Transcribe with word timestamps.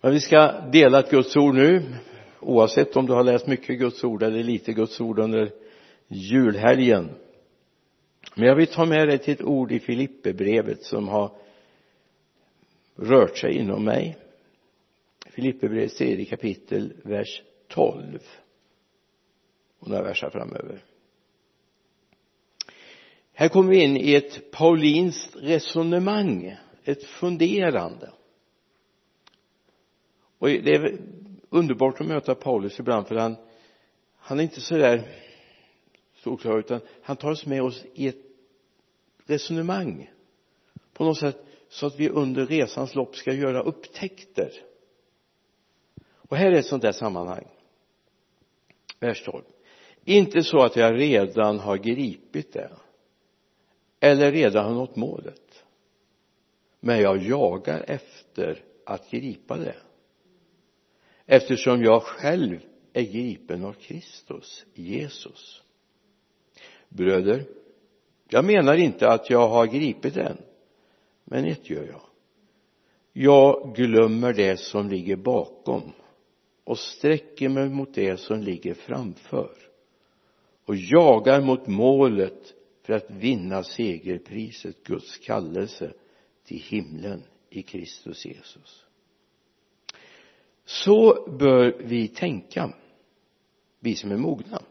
men 0.00 0.12
vi 0.12 0.20
ska 0.20 0.52
dela 0.72 0.98
ett 0.98 1.10
Guds 1.10 1.36
ord 1.36 1.54
nu 1.54 1.82
oavsett 2.40 2.96
om 2.96 3.06
du 3.06 3.12
har 3.12 3.24
läst 3.24 3.46
mycket 3.46 3.78
Guds 3.78 4.04
ord 4.04 4.22
eller 4.22 4.42
lite 4.42 4.72
Guds 4.72 5.00
ord 5.00 5.18
under 5.18 5.52
julhelgen. 6.08 7.10
Men 8.34 8.48
jag 8.48 8.56
vill 8.56 8.66
ta 8.66 8.86
med 8.86 9.08
dig 9.08 9.18
till 9.18 9.32
ett 9.32 9.42
ord 9.42 9.72
i 9.72 9.80
Filipperbrevet 9.80 10.82
som 10.82 11.08
har 11.08 11.32
rört 12.96 13.38
sig 13.38 13.56
inom 13.56 13.84
mig. 13.84 14.16
Filipperbrevets 15.26 15.96
tredje 15.96 16.24
kapitel 16.24 16.92
vers 17.04 17.42
12 17.68 18.18
och 19.78 19.88
några 19.88 20.02
verser 20.02 20.30
framöver. 20.30 20.84
Här 23.32 23.48
kommer 23.48 23.70
vi 23.70 23.82
in 23.82 23.96
i 23.96 24.14
ett 24.14 24.50
paulinskt 24.50 25.36
resonemang 25.36 26.56
ett 26.84 27.04
funderande 27.04 28.10
och 30.40 30.48
det 30.48 30.74
är 30.74 30.98
underbart 31.50 32.00
att 32.00 32.06
möta 32.06 32.34
Paulus 32.34 32.80
ibland 32.80 33.06
för 33.08 33.14
han 33.14 33.36
han 34.16 34.38
är 34.38 34.42
inte 34.42 34.60
så 34.60 34.76
där 34.76 35.08
solklar 36.14 36.58
utan 36.58 36.80
han 37.02 37.16
tar 37.16 37.30
oss 37.30 37.46
med 37.46 37.62
oss 37.62 37.84
i 37.94 38.08
ett 38.08 38.22
resonemang. 39.26 40.10
På 40.92 41.04
något 41.04 41.18
sätt 41.18 41.44
så 41.68 41.86
att 41.86 42.00
vi 42.00 42.08
under 42.08 42.46
resans 42.46 42.94
lopp 42.94 43.16
ska 43.16 43.32
göra 43.32 43.62
upptäckter. 43.62 44.52
Och 46.12 46.36
här 46.36 46.52
är 46.52 46.58
ett 46.58 46.66
sånt 46.66 46.82
där 46.82 46.92
sammanhang. 46.92 47.46
Vers 49.00 49.24
12 49.24 49.42
inte 50.04 50.42
så 50.42 50.62
att 50.62 50.76
jag 50.76 51.00
redan 51.00 51.58
har 51.58 51.76
gripit 51.76 52.52
det 52.52 52.70
eller 54.00 54.32
redan 54.32 54.64
har 54.64 54.74
nått 54.74 54.96
målet 54.96 55.64
men 56.80 57.00
jag 57.00 57.22
jagar 57.22 57.84
efter 57.86 58.64
att 58.86 59.10
gripa 59.10 59.56
det 59.56 59.76
eftersom 61.32 61.82
jag 61.82 62.02
själv 62.02 62.60
är 62.92 63.02
gripen 63.02 63.64
av 63.64 63.72
Kristus, 63.72 64.66
Jesus. 64.74 65.62
Bröder 66.88 67.46
jag 68.28 68.44
menar 68.44 68.76
inte 68.76 69.08
att 69.08 69.30
jag 69.30 69.48
har 69.48 69.66
gripit 69.66 70.14
den 70.14 70.36
men 71.24 71.44
ett 71.44 71.70
gör 71.70 71.84
jag. 71.84 72.02
Jag 73.12 73.74
glömmer 73.74 74.32
det 74.32 74.56
som 74.60 74.88
ligger 74.88 75.16
bakom 75.16 75.92
och 76.64 76.78
sträcker 76.78 77.48
mig 77.48 77.68
mot 77.68 77.94
det 77.94 78.16
som 78.16 78.40
ligger 78.40 78.74
framför 78.74 79.56
och 80.64 80.76
jagar 80.76 81.40
mot 81.40 81.66
målet 81.66 82.54
för 82.82 82.92
att 82.92 83.10
vinna 83.10 83.62
segerpriset 83.62 84.84
Guds 84.84 85.18
kallelse 85.18 85.92
till 86.44 86.60
himlen 86.60 87.22
i 87.50 87.62
Kristus 87.62 88.26
Jesus 88.26 88.86
så 90.70 91.30
bör 91.38 91.76
vi 91.78 92.08
tänka 92.08 92.74
vi 93.80 93.94
som 93.94 94.12
är 94.12 94.16
mogna. 94.16 94.62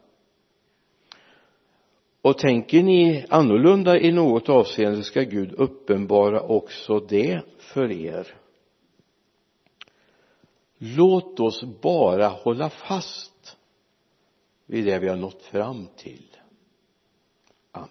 Och 2.22 2.38
tänker 2.38 2.82
ni 2.82 3.26
annorlunda 3.28 3.98
i 3.98 4.12
något 4.12 4.48
avseende 4.48 5.02
ska 5.02 5.22
Gud 5.22 5.52
uppenbara 5.52 6.40
också 6.40 7.00
det 7.00 7.42
för 7.58 7.92
er. 7.92 8.34
Låt 10.78 11.40
oss 11.40 11.64
bara 11.82 12.28
hålla 12.28 12.70
fast 12.70 13.56
vid 14.66 14.84
det 14.84 14.98
vi 14.98 15.08
har 15.08 15.16
nått 15.16 15.42
fram 15.42 15.86
till. 15.96 16.36
Amen. 17.72 17.88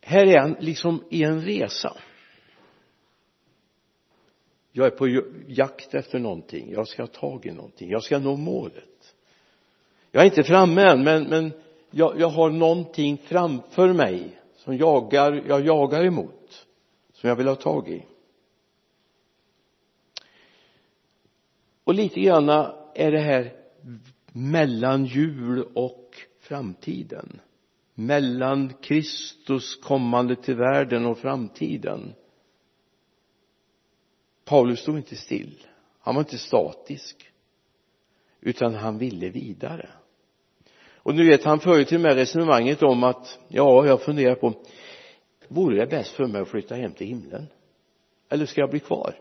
Här 0.00 0.26
är 0.26 0.38
han 0.38 0.56
liksom 0.60 1.04
i 1.10 1.22
en 1.22 1.40
resa 1.40 1.96
jag 4.72 4.86
är 4.86 4.90
på 4.90 5.22
jakt 5.46 5.94
efter 5.94 6.18
någonting. 6.18 6.72
Jag 6.72 6.88
ska 6.88 7.02
ha 7.02 7.06
tag 7.06 7.46
i 7.46 7.50
någonting. 7.50 7.90
Jag 7.90 8.02
ska 8.02 8.18
nå 8.18 8.36
målet. 8.36 9.14
Jag 10.10 10.22
är 10.22 10.26
inte 10.26 10.42
framme 10.42 10.82
än 10.82 11.04
men, 11.04 11.24
men 11.24 11.52
jag, 11.90 12.20
jag 12.20 12.28
har 12.28 12.50
någonting 12.50 13.18
framför 13.24 13.92
mig 13.92 14.40
som 14.56 14.76
jagar, 14.76 15.44
jag 15.48 15.66
jagar 15.66 16.04
emot 16.04 16.66
som 17.12 17.28
jag 17.28 17.36
vill 17.36 17.48
ha 17.48 17.54
tag 17.54 17.88
i. 17.88 18.04
Och 21.84 21.94
lite 21.94 22.20
grann 22.20 22.48
är 22.94 23.12
det 23.12 23.20
här 23.20 23.52
mellan 24.32 25.04
jul 25.04 25.64
och 25.74 26.16
framtiden. 26.40 27.40
Mellan 27.94 28.72
Kristus 28.82 29.76
kommande 29.76 30.36
till 30.36 30.56
världen 30.56 31.06
och 31.06 31.18
framtiden. 31.18 32.14
Paulus 34.52 34.80
stod 34.80 34.96
inte 34.96 35.16
still. 35.16 35.66
Han 36.00 36.14
var 36.14 36.22
inte 36.22 36.38
statisk 36.38 37.30
utan 38.40 38.74
han 38.74 38.98
ville 38.98 39.28
vidare. 39.28 39.90
Och 40.96 41.14
nu 41.14 41.28
vet 41.28 41.44
han 41.44 41.60
för 41.60 41.78
ju 41.78 41.84
till 41.84 41.96
och 41.96 42.00
med 42.00 42.14
resonemanget 42.14 42.82
om 42.82 43.04
att 43.04 43.38
ja 43.48 43.86
jag 43.86 44.02
funderar 44.02 44.34
på 44.34 44.54
vore 45.48 45.76
det 45.76 45.86
bäst 45.86 46.12
för 46.12 46.26
mig 46.26 46.42
att 46.42 46.48
flytta 46.48 46.74
hem 46.74 46.92
till 46.92 47.06
himlen? 47.06 47.46
Eller 48.28 48.46
ska 48.46 48.60
jag 48.60 48.70
bli 48.70 48.80
kvar? 48.80 49.18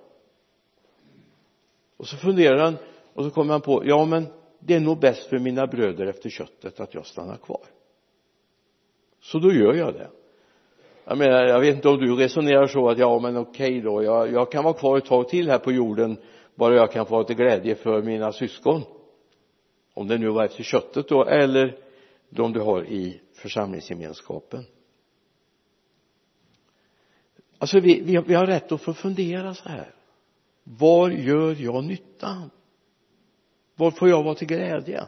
Och 1.98 2.08
så 2.08 2.18
funderar 2.18 2.58
han 2.58 2.78
och 3.14 3.24
så 3.24 3.32
kommer 3.32 3.54
han 3.54 3.62
på 3.62 3.86
ja 3.86 4.06
men 4.06 4.28
det 4.60 4.74
är 4.74 4.80
nog 4.80 5.00
bäst 5.00 5.30
för 5.30 5.40
mina 5.40 5.68
bröder 5.68 6.06
efter 6.06 6.30
köttet 6.30 6.80
att 6.80 6.94
jag 6.94 7.06
stannar 7.06 7.38
kvar. 7.38 7.66
Så 9.22 9.40
då 9.40 9.54
gör 9.54 9.74
jag 9.74 9.94
det 9.94 10.10
jag 11.12 11.18
menar 11.18 11.44
jag 11.44 11.60
vet 11.60 11.76
inte 11.76 11.90
om 11.90 11.98
du 11.98 12.16
resonerar 12.16 12.68
så 12.68 12.90
att 12.90 12.98
ja 12.98 13.20
men 13.20 13.38
okej 13.38 13.70
okay 13.70 13.82
då. 13.82 14.04
Jag, 14.04 14.32
jag 14.32 14.52
kan 14.52 14.64
vara 14.64 14.74
kvar 14.74 14.98
ett 14.98 15.06
tag 15.06 15.30
till 15.30 15.50
här 15.50 15.58
på 15.58 15.72
jorden 15.72 16.18
bara 16.56 16.76
jag 16.76 16.92
kan 16.92 17.06
få 17.06 17.16
vara 17.16 17.24
till 17.24 17.36
glädje 17.36 17.76
för 17.76 18.02
mina 18.02 18.32
syskon. 18.32 18.82
Om 19.94 20.08
det 20.08 20.18
nu 20.18 20.30
var 20.30 20.46
efter 20.46 20.64
köttet 20.64 21.08
då 21.08 21.26
eller 21.26 21.78
de 22.30 22.54
du 22.54 22.60
har 22.60 22.84
i 22.84 23.22
församlingsgemenskapen. 23.34 24.66
Alltså 27.58 27.80
vi, 27.80 28.02
vi, 28.02 28.24
vi 28.28 28.34
har 28.34 28.46
rätt 28.46 28.72
att 28.72 28.82
få 28.82 28.94
fundera 28.94 29.54
så 29.54 29.70
här. 29.70 29.94
Var 30.64 31.10
gör 31.10 31.56
jag 31.60 31.84
nyttan? 31.84 32.50
var 33.76 33.92
får 33.92 34.10
jag 34.10 34.24
vara 34.24 34.36
till 34.36 34.48
glädje? 34.48 35.08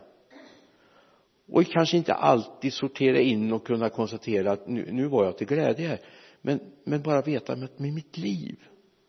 Och 1.53 1.65
kanske 1.65 1.97
inte 1.97 2.13
alltid 2.13 2.73
sortera 2.73 3.19
in 3.19 3.53
och 3.53 3.67
kunna 3.67 3.89
konstatera 3.89 4.51
att 4.51 4.67
nu, 4.67 4.91
nu 4.91 5.07
var 5.07 5.25
jag 5.25 5.37
till 5.37 5.47
glädje 5.47 5.87
här. 5.87 5.99
Men, 6.41 6.59
men 6.83 7.01
bara 7.01 7.21
veta 7.21 7.53
att 7.53 7.79
med 7.79 7.93
mitt 7.93 8.17
liv 8.17 8.55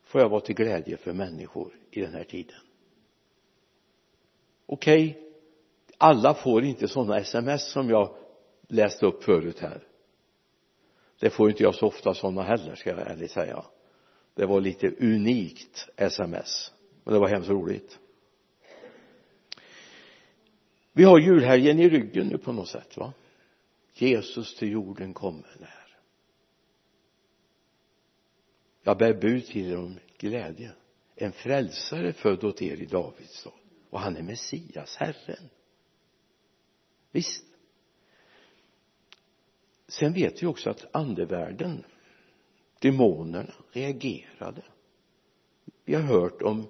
får 0.03 0.21
jag 0.21 0.29
vara 0.29 0.41
till 0.41 0.55
glädje 0.55 0.97
för 0.97 1.13
människor 1.13 1.73
i 1.91 2.01
den 2.01 2.15
här 2.15 2.25
tiden. 2.25 2.57
Okej 4.67 5.11
okay. 5.11 5.23
alla 5.99 6.35
får 6.35 6.65
inte 6.65 6.89
sådana 6.89 7.19
sms 7.19 7.73
som 7.73 7.91
jag 7.91 8.17
läste 8.69 9.07
upp 9.07 9.25
förut 9.25 9.61
här. 9.61 9.87
Det 11.21 11.31
får 11.31 11.51
inte 11.51 11.63
jag 11.63 11.75
så 11.75 11.87
ofta 11.87 12.15
sådana 12.15 12.43
heller 12.43 12.75
ska 12.75 12.91
jag 12.91 13.11
ärligt 13.11 13.31
säga. 13.31 13.65
Det 14.35 14.47
var 14.47 14.61
lite 14.61 14.89
unikt 14.89 15.89
sms 15.97 16.73
men 17.05 17.15
det 17.15 17.21
var 17.21 17.29
hemskt 17.29 17.51
roligt 17.51 17.99
vi 20.97 21.05
har 21.05 21.19
julhelgen 21.19 21.79
i 21.79 21.89
ryggen 21.89 22.29
nu 22.29 22.39
på 22.39 22.53
något 22.53 22.69
sätt 22.69 22.97
va? 22.97 23.13
Jesus 23.95 24.57
till 24.57 24.71
jorden 24.71 25.15
kommer 25.15 25.57
när. 25.61 25.97
Jag 28.83 28.99
bär 28.99 29.15
bud 29.15 29.47
till 29.47 29.73
er 29.73 29.79
om 29.79 29.99
glädje. 30.19 30.73
En 31.17 31.33
frälsare 31.33 32.13
född 32.13 32.45
åt 32.45 32.63
er 32.63 32.83
i 32.83 32.87
Davids 32.87 33.33
stad. 33.33 33.53
Och 33.91 34.01
han 34.01 34.17
är 34.17 34.23
Messias, 34.23 34.97
Herren. 34.97 35.51
Visst. 37.11 37.45
Sen 39.89 40.13
vet 40.13 40.43
vi 40.43 40.47
också 40.47 40.71
att 40.71 40.97
andevärlden 40.97 41.85
demonerna 42.79 43.55
reagerade. 43.73 44.63
Vi 45.85 45.95
har 45.95 46.03
hört 46.03 46.43
om 46.43 46.67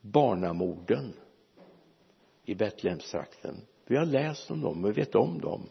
barnamorden 0.00 1.14
i 2.48 2.54
Betlehemstrakten. 2.54 3.56
Vi 3.86 3.96
har 3.96 4.04
läst 4.06 4.50
om 4.50 4.60
dem 4.60 4.84
och 4.84 4.98
vet 4.98 5.14
om 5.14 5.40
dem. 5.40 5.68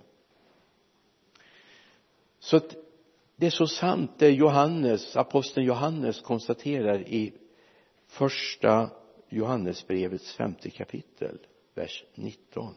Så 2.40 2.58
att 2.58 2.76
det 3.36 3.46
är 3.46 3.52
så 3.52 3.68
sant 3.68 4.12
det 4.18 4.30
Johannes, 4.30 5.16
aposteln 5.18 5.66
Johannes 5.66 6.22
konstaterar 6.22 7.08
i 7.08 7.34
första 8.08 8.90
Johannesbrevets 9.30 10.34
femte 10.36 10.70
kapitel 10.70 11.40
vers 11.74 12.04
19 12.16 12.76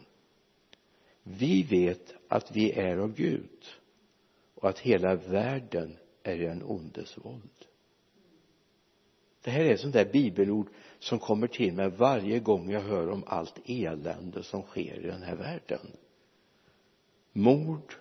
vi 1.23 1.63
vet 1.63 2.15
att 2.29 2.57
vi 2.57 2.73
är 2.73 2.97
av 2.97 3.15
Gud 3.15 3.65
och 4.55 4.69
att 4.69 4.79
hela 4.79 5.15
världen 5.15 5.97
är 6.23 6.41
en 6.41 6.63
ondes 6.63 7.19
våld 7.19 7.67
det 9.43 9.51
här 9.51 9.65
är 9.65 9.75
ett 9.75 9.81
sånt 9.81 9.93
där 9.93 10.13
bibelord 10.13 10.67
som 10.99 11.19
kommer 11.19 11.47
till 11.47 11.73
mig 11.73 11.91
varje 11.91 12.41
gång 12.41 12.71
jag 12.71 12.81
hör 12.81 13.11
om 13.11 13.25
allt 13.27 13.61
elände 13.65 14.43
som 14.43 14.63
sker 14.63 15.05
i 15.05 15.07
den 15.07 15.23
här 15.23 15.37
världen. 15.37 15.97
Mord 17.33 17.95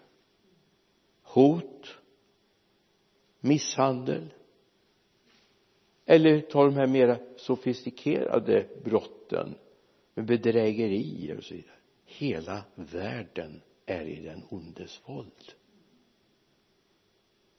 hot 1.24 1.96
misshandel 3.40 4.34
eller 6.06 6.42
ta 6.42 6.66
de 6.66 6.76
här 6.76 6.88
mera 6.88 7.18
sofistikerade 7.38 8.68
brotten 8.84 9.56
med 10.14 10.26
bedrägerier 10.26 11.38
och 11.38 11.44
så 11.44 11.54
vidare. 11.54 11.76
Hela 12.06 12.64
världen 12.76 13.62
är 13.86 14.06
i 14.06 14.22
den 14.22 14.44
ondes 14.50 15.02
våld 15.06 15.54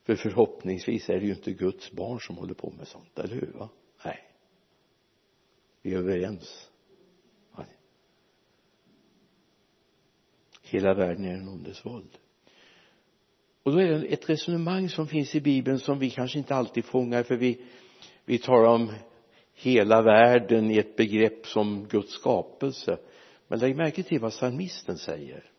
för 0.03 0.15
förhoppningsvis 0.15 1.11
är 1.11 1.21
det 1.21 1.27
ju 1.27 1.33
inte 1.33 1.53
Guds 1.53 1.93
barn 1.93 2.21
som 2.21 2.37
håller 2.37 2.55
på 2.55 2.71
med 2.71 2.89
sånt, 2.89 3.19
eller 3.19 3.35
hur? 3.35 3.53
Va? 3.55 3.69
Nej. 4.05 4.19
Vi 5.83 5.95
är 5.95 5.99
överens. 5.99 6.71
Nej. 7.57 7.67
hela 10.63 10.95
världen 10.95 11.25
är 11.25 11.35
en 11.35 11.49
ondes 11.49 11.87
våld. 11.87 12.19
Och 13.63 13.73
då 13.73 13.79
är 13.79 13.87
det 13.87 14.07
ett 14.07 14.31
resonemang 14.31 14.89
som 14.89 15.07
finns 15.07 15.35
i 15.35 15.41
bibeln 15.41 15.79
som 15.79 15.99
vi 15.99 16.11
kanske 16.11 16.39
inte 16.39 16.55
alltid 16.55 16.85
fångar 16.85 17.23
för 17.23 17.37
vi 17.37 17.61
vi 18.25 18.39
talar 18.39 18.69
om 18.69 18.93
hela 19.55 20.03
världen 20.03 20.71
i 20.71 20.79
ett 20.79 20.97
begrepp 20.97 21.47
som 21.47 21.89
Guds 21.89 22.13
skapelse. 22.13 22.99
Men 23.49 23.59
lägg 23.59 23.77
märke 23.77 24.03
till 24.03 24.21
vad 24.21 24.33
psalmisten 24.33 24.99
säger. 24.99 25.51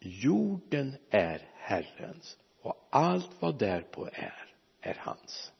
Jorden 0.00 0.94
är 1.10 1.48
Herrens 1.54 2.38
allt 2.90 3.30
vad 3.40 3.58
därpå 3.58 4.08
är 4.12 4.54
är 4.80 4.96
hans. 4.98 5.52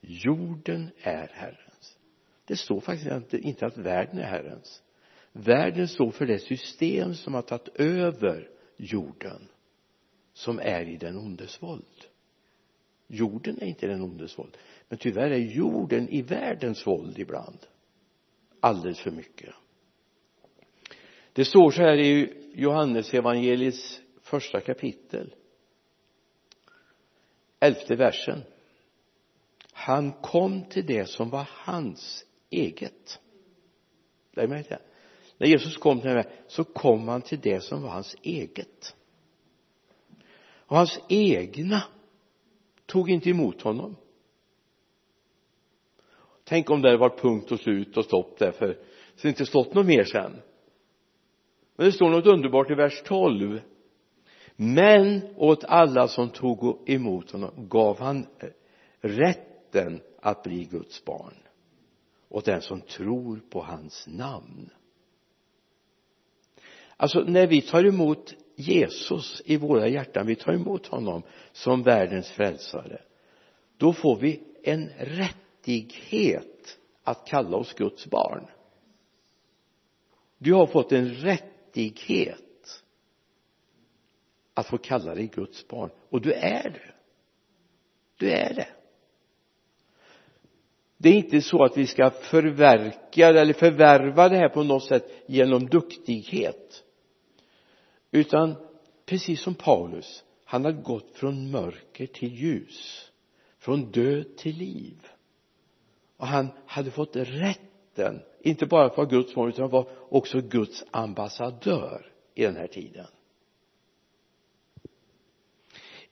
Jorden 0.00 0.90
är 1.02 1.28
Herrens. 1.32 1.98
Det 2.44 2.56
står 2.56 2.80
faktiskt 2.80 3.34
inte 3.34 3.66
att 3.66 3.78
världen 3.78 4.18
är 4.18 4.26
Herrens. 4.26 4.82
Världen 5.32 5.88
står 5.88 6.10
för 6.10 6.26
det 6.26 6.38
system 6.38 7.14
som 7.14 7.34
har 7.34 7.42
tagit 7.42 7.68
över 7.74 8.50
jorden 8.76 9.48
som 10.32 10.58
är 10.58 10.88
i 10.88 10.96
den 10.96 11.16
ondes 11.16 11.62
våld. 11.62 12.04
Jorden 13.06 13.62
är 13.62 13.66
inte 13.66 13.86
den 13.86 14.02
ondes 14.02 14.38
våld 14.38 14.56
men 14.88 14.98
tyvärr 14.98 15.30
är 15.30 15.38
jorden 15.38 16.08
i 16.08 16.22
världens 16.22 16.86
våld 16.86 17.18
ibland. 17.18 17.58
Alldeles 18.60 19.00
för 19.00 19.10
mycket. 19.10 19.54
Det 21.32 21.44
står 21.44 21.70
så 21.70 21.82
här 21.82 21.96
i 21.96 22.34
Johannes 22.54 23.14
evangeliets 23.14 24.00
första 24.20 24.60
kapitel 24.60 25.34
elfte 27.62 27.96
versen. 27.96 28.42
Han 29.72 30.12
kom 30.12 30.64
till 30.64 30.86
det 30.86 31.06
som 31.06 31.30
var 31.30 31.48
hans 31.50 32.24
eget. 32.50 33.20
Lägg 34.32 34.48
märke 34.48 34.68
till 34.68 34.76
det. 34.76 34.82
När 35.38 35.46
Jesus 35.46 35.76
kom 35.76 36.00
till 36.00 36.10
det 36.10 36.32
så 36.46 36.64
kom 36.64 37.08
han 37.08 37.22
till 37.22 37.40
det 37.40 37.60
som 37.60 37.82
var 37.82 37.90
hans 37.90 38.16
eget. 38.22 38.96
Och 40.42 40.76
hans 40.76 41.00
egna 41.08 41.82
tog 42.86 43.10
inte 43.10 43.30
emot 43.30 43.62
honom. 43.62 43.96
Tänk 46.44 46.70
om 46.70 46.82
det 46.82 46.88
hade 46.88 46.98
varit 46.98 47.20
punkt 47.20 47.52
och 47.52 47.60
slut 47.60 47.96
och 47.96 48.04
stopp 48.04 48.38
där 48.38 48.52
för 48.52 48.74
så 49.16 49.22
det 49.22 49.28
inte 49.28 49.46
stått 49.46 49.74
något 49.74 49.86
mer 49.86 50.04
sen. 50.04 50.42
Men 51.76 51.86
det 51.86 51.92
står 51.92 52.10
något 52.10 52.26
underbart 52.26 52.70
i 52.70 52.74
vers 52.74 53.02
12 53.04 53.60
men 54.56 55.20
åt 55.36 55.64
alla 55.64 56.08
som 56.08 56.30
tog 56.30 56.90
emot 56.90 57.30
honom 57.30 57.68
gav 57.68 57.98
han 57.98 58.26
eh, 58.38 58.48
rätten 59.00 60.00
att 60.20 60.42
bli 60.42 60.64
Guds 60.64 61.04
barn. 61.04 61.34
Åt 62.28 62.44
den 62.44 62.62
som 62.62 62.80
tror 62.80 63.40
på 63.50 63.62
hans 63.62 64.06
namn. 64.06 64.70
Alltså 66.96 67.20
när 67.20 67.46
vi 67.46 67.62
tar 67.62 67.84
emot 67.84 68.34
Jesus 68.56 69.42
i 69.44 69.56
våra 69.56 69.88
hjärtan 69.88 70.26
vi 70.26 70.36
tar 70.36 70.52
emot 70.52 70.86
honom 70.86 71.22
som 71.52 71.82
världens 71.82 72.30
frälsare 72.30 73.00
då 73.76 73.92
får 73.92 74.16
vi 74.16 74.42
en 74.62 74.88
rättighet 74.98 76.78
att 77.02 77.26
kalla 77.26 77.56
oss 77.56 77.74
Guds 77.74 78.06
barn. 78.06 78.46
Du 80.38 80.52
har 80.54 80.66
fått 80.66 80.92
en 80.92 81.08
rättighet 81.08 82.41
att 84.54 84.66
få 84.66 84.78
kalla 84.78 85.14
dig 85.14 85.26
Guds 85.26 85.68
barn. 85.68 85.90
Och 86.10 86.20
du 86.20 86.32
är 86.32 86.70
det. 86.70 86.92
Du 88.16 88.30
är 88.30 88.54
det. 88.54 88.68
Det 90.96 91.08
är 91.08 91.14
inte 91.14 91.40
så 91.40 91.64
att 91.64 91.76
vi 91.76 91.86
ska 91.86 92.10
förverka 92.10 93.28
eller 93.28 93.52
förvärva 93.52 94.28
det 94.28 94.36
här 94.36 94.48
på 94.48 94.62
något 94.62 94.84
sätt 94.84 95.08
genom 95.26 95.66
duktighet. 95.66 96.84
Utan 98.10 98.54
precis 99.06 99.42
som 99.42 99.54
Paulus 99.54 100.24
han 100.44 100.64
har 100.64 100.72
gått 100.72 101.10
från 101.14 101.50
mörker 101.50 102.06
till 102.06 102.34
ljus. 102.34 103.10
Från 103.58 103.90
död 103.90 104.36
till 104.36 104.56
liv. 104.56 105.06
Och 106.16 106.26
han 106.26 106.48
hade 106.66 106.90
fått 106.90 107.16
rätten 107.16 108.22
inte 108.40 108.66
bara 108.66 108.86
att 108.86 108.96
vara 108.96 109.06
Guds 109.06 109.34
barn 109.34 109.48
utan 109.48 109.70
var 109.70 109.88
också 110.08 110.40
Guds 110.40 110.84
ambassadör 110.90 112.12
i 112.34 112.42
den 112.42 112.56
här 112.56 112.66
tiden 112.66 113.06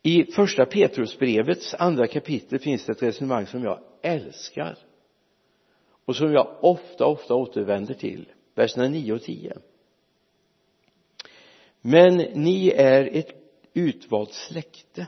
i 0.02 0.24
första 0.24 0.66
Petrusbrevets 0.66 1.74
andra 1.74 2.06
kapitel 2.06 2.58
finns 2.58 2.84
det 2.84 2.92
ett 2.92 3.02
resonemang 3.02 3.46
som 3.46 3.64
jag 3.64 3.80
älskar 4.02 4.78
och 6.04 6.16
som 6.16 6.32
jag 6.32 6.56
ofta, 6.60 7.06
ofta 7.06 7.34
återvänder 7.34 7.94
till 7.94 8.28
verserna 8.54 8.88
9 8.88 9.12
och 9.12 9.22
10 9.22 9.56
men 11.80 12.16
ni 12.16 12.68
är 12.68 13.16
ett 13.16 13.28
utvalt 13.74 14.32
släkte 14.32 15.06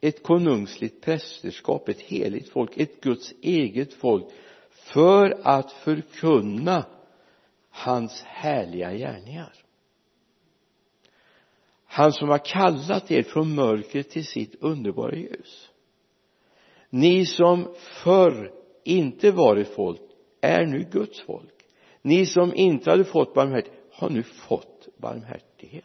ett 0.00 0.22
konungsligt 0.22 1.04
prästerskap, 1.04 1.88
ett 1.88 2.00
heligt 2.00 2.48
folk, 2.48 2.76
ett 2.76 3.00
Guds 3.00 3.34
eget 3.42 3.94
folk 3.94 4.26
för 4.72 5.40
att 5.42 5.72
förkunna 5.72 6.86
hans 7.70 8.22
härliga 8.22 8.92
gärningar 8.92 9.61
han 11.92 12.12
som 12.12 12.28
har 12.28 12.38
kallat 12.38 13.10
er 13.10 13.22
från 13.22 13.54
mörkret 13.54 14.10
till 14.10 14.26
sitt 14.26 14.54
underbara 14.54 15.14
ljus. 15.14 15.70
Ni 16.90 17.26
som 17.26 17.74
förr 18.04 18.52
inte 18.84 19.30
varit 19.30 19.68
folk 19.68 20.00
är 20.40 20.66
nu 20.66 20.88
Guds 20.90 21.20
folk. 21.20 21.64
Ni 22.02 22.26
som 22.26 22.54
inte 22.54 22.90
hade 22.90 23.04
fått 23.04 23.34
barmhärtighet 23.34 23.80
har 23.92 24.10
nu 24.10 24.22
fått 24.22 24.88
barmhärtighet. 24.96 25.84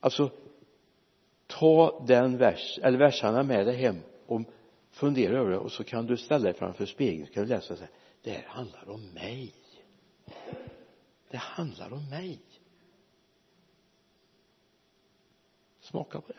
Alltså 0.00 0.30
ta 1.46 2.04
den 2.06 2.36
vers 2.36 2.78
eller 2.82 2.98
versarna 2.98 3.42
med 3.42 3.66
dig 3.66 3.76
hem 3.76 3.98
och 4.26 4.42
fundera 4.90 5.38
över 5.38 5.50
det 5.50 5.58
och 5.58 5.72
så 5.72 5.84
kan 5.84 6.06
du 6.06 6.16
ställa 6.16 6.44
dig 6.44 6.54
framför 6.54 6.86
spegeln 6.86 7.26
så 7.26 7.32
kan 7.32 7.42
du 7.42 7.48
läsa 7.48 7.76
så 7.76 7.80
här. 7.80 7.90
Det 8.22 8.30
här 8.30 8.46
handlar 8.46 8.90
om 8.90 9.10
mig. 9.14 9.54
Det 11.30 11.36
handlar 11.36 11.92
om 11.92 12.10
mig. 12.10 12.38
Smaka 15.90 16.20
på 16.20 16.32
det. 16.32 16.38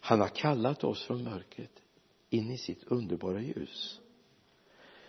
Han 0.00 0.20
har 0.20 0.28
kallat 0.28 0.84
oss 0.84 1.02
från 1.06 1.24
mörkret 1.24 1.82
in 2.30 2.50
i 2.50 2.58
sitt 2.58 2.84
underbara 2.84 3.40
ljus. 3.40 4.00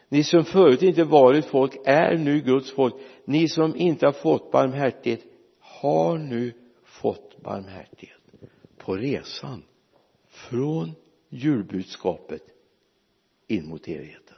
Ni 0.09 0.23
som 0.23 0.45
förut 0.45 0.81
inte 0.81 1.03
varit 1.03 1.45
folk 1.45 1.77
är 1.85 2.17
nu 2.17 2.41
Guds 2.41 2.71
folk. 2.71 2.95
Ni 3.25 3.47
som 3.47 3.75
inte 3.75 4.05
har 4.05 4.13
fått 4.13 4.51
barmhärtighet 4.51 5.23
har 5.59 6.17
nu 6.17 6.53
fått 6.83 7.41
barmhärtighet 7.41 8.21
på 8.77 8.95
resan 8.95 9.63
från 10.27 10.95
julbudskapet 11.29 12.43
in 13.47 13.69
mot 13.69 13.87
evigheten. 13.87 14.37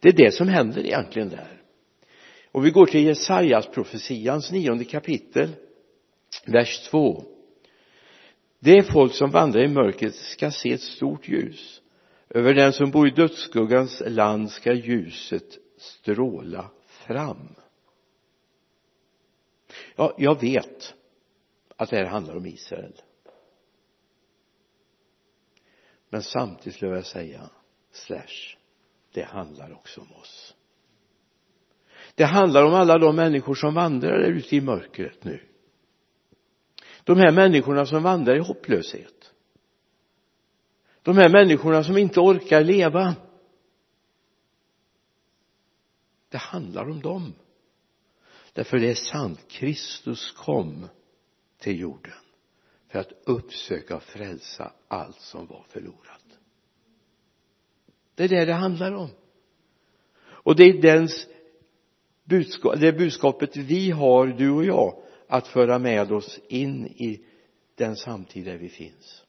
Det 0.00 0.08
är 0.08 0.12
det 0.12 0.34
som 0.34 0.48
händer 0.48 0.80
egentligen 0.80 1.28
där 1.28 1.59
och 2.52 2.66
vi 2.66 2.70
går 2.70 2.86
till 2.86 3.04
Jesajas 3.04 3.66
profetians 3.66 4.52
nionde 4.52 4.84
kapitel 4.84 5.50
vers 6.46 6.88
2 6.88 7.24
det 8.60 8.82
folk 8.92 9.14
som 9.14 9.30
vandrar 9.30 9.64
i 9.64 9.68
mörkret 9.68 10.14
ska 10.14 10.50
se 10.50 10.72
ett 10.72 10.80
stort 10.80 11.28
ljus. 11.28 11.82
Över 12.28 12.54
den 12.54 12.72
som 12.72 12.90
bor 12.90 13.08
i 13.08 13.10
dödsskuggans 13.10 14.02
land 14.06 14.50
ska 14.50 14.72
ljuset 14.72 15.58
stråla 15.76 16.70
fram. 16.86 17.54
Ja, 19.96 20.14
jag 20.18 20.40
vet 20.40 20.94
att 21.76 21.90
det 21.90 21.96
här 21.96 22.04
handlar 22.04 22.36
om 22.36 22.46
Israel. 22.46 23.00
Men 26.08 26.22
samtidigt 26.22 26.74
skulle 26.74 26.90
jag 26.90 27.06
säga 27.06 27.50
slash 27.92 28.56
det 29.12 29.22
handlar 29.22 29.72
också 29.72 30.00
om 30.00 30.12
oss 30.12 30.54
det 32.20 32.26
handlar 32.26 32.64
om 32.64 32.74
alla 32.74 32.98
de 32.98 33.16
människor 33.16 33.54
som 33.54 33.74
vandrar 33.74 34.18
där 34.18 34.30
ute 34.30 34.56
i 34.56 34.60
mörkret 34.60 35.24
nu. 35.24 35.40
De 37.04 37.18
här 37.18 37.32
människorna 37.32 37.86
som 37.86 38.02
vandrar 38.02 38.36
i 38.36 38.38
hopplöshet. 38.38 39.32
De 41.02 41.16
här 41.16 41.28
människorna 41.28 41.84
som 41.84 41.96
inte 41.96 42.20
orkar 42.20 42.64
leva. 42.64 43.16
Det 46.28 46.38
handlar 46.38 46.90
om 46.90 47.00
dem. 47.00 47.32
Därför 48.52 48.78
det 48.78 48.90
är 48.90 48.94
sant. 48.94 49.48
Kristus 49.48 50.32
kom 50.32 50.88
till 51.58 51.80
jorden 51.80 52.22
för 52.88 52.98
att 52.98 53.12
uppsöka 53.24 53.96
och 53.96 54.02
frälsa 54.02 54.72
allt 54.88 55.20
som 55.20 55.46
var 55.46 55.64
förlorat. 55.68 56.38
Det 58.14 58.24
är 58.24 58.28
det 58.28 58.44
det 58.44 58.54
handlar 58.54 58.92
om. 58.92 59.10
Och 60.22 60.56
det 60.56 60.64
är 60.64 60.82
dens 60.82 61.26
budskap, 62.30 62.80
det 62.80 62.92
budskapet 62.92 63.56
vi 63.56 63.90
har, 63.90 64.26
du 64.26 64.50
och 64.50 64.64
jag, 64.64 65.02
att 65.26 65.46
föra 65.46 65.78
med 65.78 66.12
oss 66.12 66.38
in 66.48 66.86
i 66.86 67.24
den 67.74 67.96
samtid 67.96 68.44
där 68.44 68.56
vi 68.56 68.68
finns. 68.68 69.24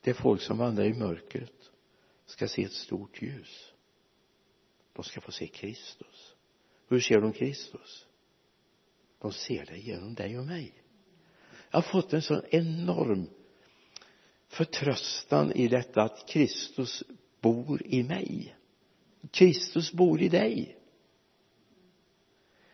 Det 0.00 0.10
är 0.10 0.14
folk 0.14 0.40
som 0.40 0.58
vandrar 0.58 0.84
i 0.84 0.94
mörkret 0.94 1.70
ska 2.26 2.48
se 2.48 2.64
ett 2.64 2.72
stort 2.72 3.22
ljus. 3.22 3.72
De 4.92 5.04
ska 5.04 5.20
få 5.20 5.32
se 5.32 5.46
Kristus. 5.46 6.34
Hur 6.88 7.00
ser 7.00 7.20
de 7.20 7.32
Kristus? 7.32 8.06
De 9.18 9.32
ser 9.32 9.66
det 9.66 9.78
genom 9.78 10.14
dig 10.14 10.38
och 10.38 10.46
mig. 10.46 10.72
Jag 11.70 11.78
har 11.78 11.82
fått 11.82 12.12
en 12.12 12.22
sån 12.22 12.42
enorm 12.50 13.26
förtröstan 14.48 15.52
i 15.52 15.68
detta 15.68 16.02
att 16.02 16.28
Kristus 16.28 17.02
bor 17.40 17.82
i 17.86 18.02
mig. 18.02 18.56
Kristus 19.30 19.92
bor 19.92 20.22
i 20.22 20.28
dig 20.28 20.76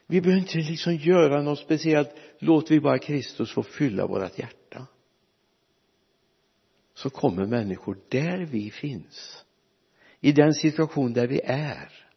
vi 0.06 0.20
behöver 0.20 0.40
inte 0.40 0.58
liksom 0.58 0.96
göra 0.96 1.42
något 1.42 1.58
speciellt. 1.58 2.10
Låt 2.38 2.70
vi 2.70 2.80
bara 2.80 2.98
Kristus 2.98 3.52
få 3.52 3.62
fylla 3.62 4.06
vårt 4.06 4.38
hjärta. 4.38 4.86
Så 6.94 7.10
kommer 7.10 7.46
människor 7.46 7.98
där 8.08 8.38
vi 8.38 8.70
finns. 8.70 9.44
I 10.20 10.32
den 10.32 10.54
situation 10.54 11.12
där 11.12 11.26
vi 11.26 11.40
är 11.44 12.08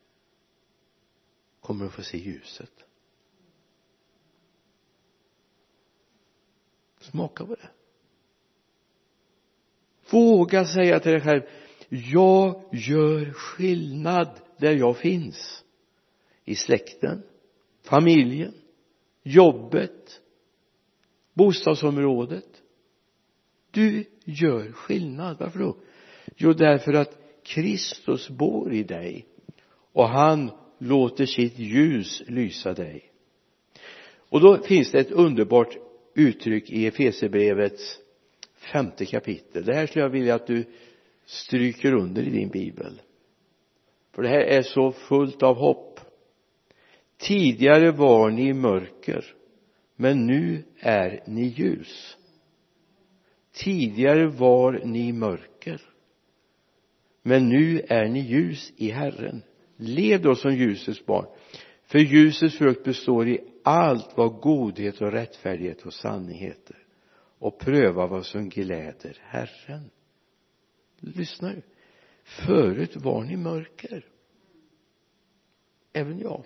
kommer 1.62 1.86
att 1.86 1.94
få 1.94 2.04
se 2.04 2.18
ljuset. 2.18 2.72
Smaka 7.00 7.46
på 7.46 7.56
det. 7.56 7.70
Våga 10.10 10.66
säga 10.66 11.00
till 11.00 11.12
dig 11.12 11.22
själv 11.22 11.42
jag 11.90 12.70
gör 12.72 13.34
skillnad 13.34 14.40
där 14.58 14.74
jag 14.74 14.98
finns. 14.98 15.64
I 16.46 16.56
släkten 16.56 17.24
familjen 17.86 18.54
jobbet 19.24 20.22
bostadsområdet. 21.34 22.62
Du 23.72 24.06
gör 24.26 24.72
skillnad. 24.72 25.38
Varför 25.40 25.60
då? 25.60 25.78
Jo 26.38 26.54
därför 26.54 26.94
att 26.94 27.18
Kristus 27.44 28.30
bor 28.30 28.74
i 28.74 28.84
dig 28.84 29.26
och 29.92 30.10
han 30.10 30.52
låter 30.78 31.26
sitt 31.26 31.60
ljus 31.60 32.24
lysa 32.28 32.74
dig. 32.74 33.12
Och 34.30 34.42
då 34.42 34.58
finns 34.58 34.92
det 34.92 35.00
ett 35.00 35.12
underbart 35.12 35.78
uttryck 36.16 36.70
i 36.70 36.88
Efesierbrevets 36.88 38.00
femte 38.72 39.06
kapitel. 39.06 39.66
Det 39.66 39.74
här 39.74 39.88
skulle 39.88 40.06
jag 40.06 40.10
vilja 40.10 40.36
att 40.36 40.48
du 40.48 40.66
stryker 41.26 41.94
under 41.94 42.24
i 42.24 42.30
din 42.30 42.50
bibel. 42.50 43.02
För 44.12 44.22
det 44.22 44.30
här 44.30 44.42
är 44.42 44.62
så 44.62 44.92
fullt 44.92 45.44
av 45.44 45.56
hopp 45.56 45.95
tidigare 47.18 47.92
var 47.92 48.30
ni 48.30 48.48
i 48.48 48.54
mörker 48.54 49.26
men 49.96 50.26
nu 50.26 50.64
är 50.80 51.24
ni 51.28 51.44
ljus. 51.46 52.18
Tidigare 53.52 54.28
var 54.28 54.82
ni 54.84 55.08
i 55.08 55.14
mörker 55.14 55.82
men 57.22 57.50
nu 57.50 57.82
är 57.90 58.08
ni 58.08 58.20
ljus 58.20 58.74
i 58.78 58.90
Herren. 58.90 59.42
Lev 59.78 60.22
då 60.22 60.36
som 60.36 60.56
ljusets 60.56 61.06
barn 61.06 61.26
för 61.86 62.00
ljusets 62.00 62.58
frukt 62.58 62.84
består 62.84 63.28
i 63.28 63.40
allt 63.64 64.18
vad 64.18 64.42
godhet 64.42 65.02
och 65.02 65.12
rättfärdighet 65.12 65.86
och 65.86 65.94
sanning 65.94 66.38
heter 66.38 66.86
och 67.40 67.60
pröva 67.60 68.08
vad 68.08 68.26
som 68.26 68.50
gläder 68.50 69.18
Herren. 69.22 69.90
Lyssna 71.00 71.50
nu. 71.50 71.62
Förut 72.24 72.96
var 72.96 73.24
ni 73.24 73.38
mörker. 73.38 74.06
Även 75.94 76.20
jag 76.20 76.44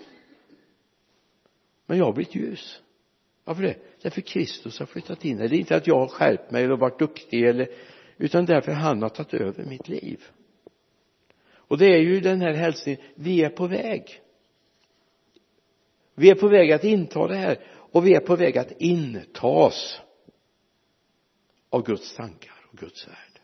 men 1.89 1.97
jag 1.97 2.05
har 2.05 2.13
blivit 2.13 2.35
ljus. 2.35 2.81
Varför 3.43 3.63
det? 3.63 3.75
Därför 4.01 4.21
Kristus 4.21 4.79
har 4.79 4.85
flyttat 4.85 5.25
in. 5.25 5.37
Det 5.37 5.45
är 5.45 5.53
inte 5.53 5.75
att 5.75 5.87
jag 5.87 5.99
har 5.99 6.07
skärpt 6.07 6.51
mig 6.51 6.63
eller 6.63 6.77
varit 6.77 6.99
duktig 6.99 7.43
eller 7.43 7.69
utan 8.17 8.45
därför 8.45 8.71
han 8.71 9.01
har 9.01 9.09
tagit 9.09 9.33
över 9.33 9.65
mitt 9.65 9.87
liv. 9.87 10.23
Och 11.51 11.77
det 11.77 11.85
är 11.85 11.99
ju 11.99 12.19
den 12.19 12.41
här 12.41 12.53
hälsningen 12.53 13.01
vi 13.15 13.43
är 13.43 13.49
på 13.49 13.67
väg. 13.67 14.21
Vi 16.15 16.29
är 16.29 16.35
på 16.35 16.47
väg 16.47 16.71
att 16.71 16.83
inta 16.83 17.27
det 17.27 17.35
här 17.35 17.59
och 17.67 18.07
vi 18.07 18.15
är 18.15 18.19
på 18.19 18.35
väg 18.35 18.57
att 18.57 18.71
intas 18.71 20.01
av 21.69 21.85
Guds 21.85 22.15
tankar 22.15 22.55
och 22.71 22.77
Guds 22.77 23.07
värld. 23.07 23.41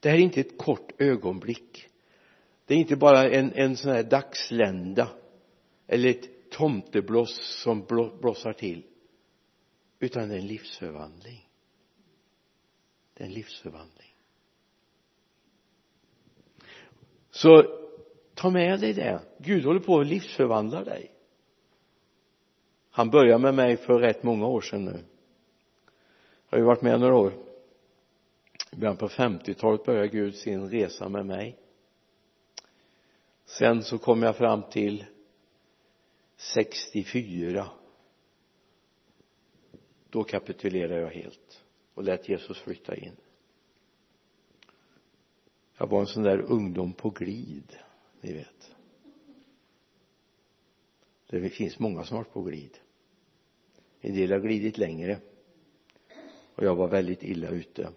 Det 0.00 0.08
här 0.08 0.16
är 0.16 0.22
inte 0.22 0.40
ett 0.40 0.58
kort 0.58 1.00
ögonblick. 1.00 1.88
Det 2.66 2.74
är 2.74 2.78
inte 2.78 2.96
bara 2.96 3.30
en, 3.30 3.52
en 3.52 3.76
sån 3.76 3.92
här 3.92 4.02
dagslända 4.02 5.08
eller 5.92 6.08
ett 6.08 6.50
tomtebloss 6.50 7.62
som 7.62 7.84
blossar 8.20 8.52
till. 8.52 8.86
Utan 9.98 10.28
det 10.28 10.34
är 10.34 10.38
en 10.38 10.46
livsförvandling. 10.46 11.48
Det 13.14 13.24
är 13.24 13.26
en 13.26 13.32
livsförvandling. 13.32 14.14
Så 17.30 17.64
ta 18.34 18.50
med 18.50 18.80
dig 18.80 18.92
det. 18.92 19.20
Gud 19.38 19.64
håller 19.64 19.80
på 19.80 20.00
att 20.00 20.06
livsförvandla 20.06 20.84
dig. 20.84 21.12
Han 22.90 23.10
började 23.10 23.38
med 23.38 23.54
mig 23.54 23.76
för 23.76 23.98
rätt 23.98 24.22
många 24.22 24.46
år 24.46 24.60
sedan 24.60 24.84
nu. 24.84 25.04
Jag 26.48 26.56
har 26.56 26.58
ju 26.58 26.64
varit 26.64 26.82
med 26.82 27.00
några 27.00 27.16
år. 27.16 27.32
I 28.72 28.76
början 28.76 28.96
på 28.96 29.08
50-talet 29.08 29.84
började 29.84 30.08
Gud 30.08 30.34
sin 30.34 30.70
resa 30.70 31.08
med 31.08 31.26
mig. 31.26 31.58
Sen 33.44 33.82
så 33.82 33.98
kom 33.98 34.22
jag 34.22 34.36
fram 34.36 34.62
till 34.62 35.04
64 36.40 37.70
då 40.10 40.24
kapitulerade 40.24 41.00
jag 41.00 41.10
helt 41.10 41.64
och 41.94 42.04
lät 42.04 42.28
Jesus 42.28 42.58
flytta 42.60 42.96
in. 42.96 43.16
Jag 45.76 45.86
var 45.86 46.00
en 46.00 46.06
sån 46.06 46.22
där 46.22 46.38
ungdom 46.38 46.92
på 46.92 47.10
glid 47.10 47.76
ni 48.20 48.32
vet. 48.32 48.76
Det 51.26 51.50
finns 51.50 51.78
många 51.78 52.04
som 52.04 52.16
har 52.16 52.24
varit 52.24 52.32
på 52.32 52.42
glid. 52.42 52.78
En 54.00 54.14
del 54.14 54.32
har 54.32 54.40
glidit 54.40 54.78
längre. 54.78 55.20
Och 56.54 56.64
jag 56.64 56.76
var 56.76 56.88
väldigt 56.88 57.22
illa 57.22 57.48
ute. 57.48 57.92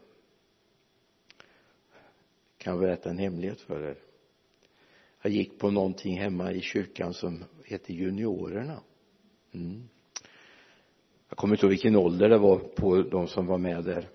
Kan 2.58 2.74
jag 2.74 2.80
berätta 2.80 3.10
en 3.10 3.18
hemlighet 3.18 3.62
för 3.62 3.82
er? 3.82 4.13
Jag 5.24 5.32
gick 5.32 5.60
på 5.60 5.72
någonting 5.72 6.20
hemma 6.20 6.52
i 6.52 6.62
kyrkan 6.62 7.14
som 7.14 7.44
heter 7.66 7.94
juniorerna. 7.94 8.80
Mm. 9.52 9.90
jag 11.30 11.38
kommer 11.38 11.56
inte 11.56 11.66
ihåg 11.66 11.72
vilken 11.72 11.96
ålder 11.96 12.30
det 12.30 12.38
var 12.38 12.58
på 12.60 13.02
de 13.02 13.28
som 13.28 13.46
var 13.46 13.58
med 13.58 13.84
där. 13.84 14.10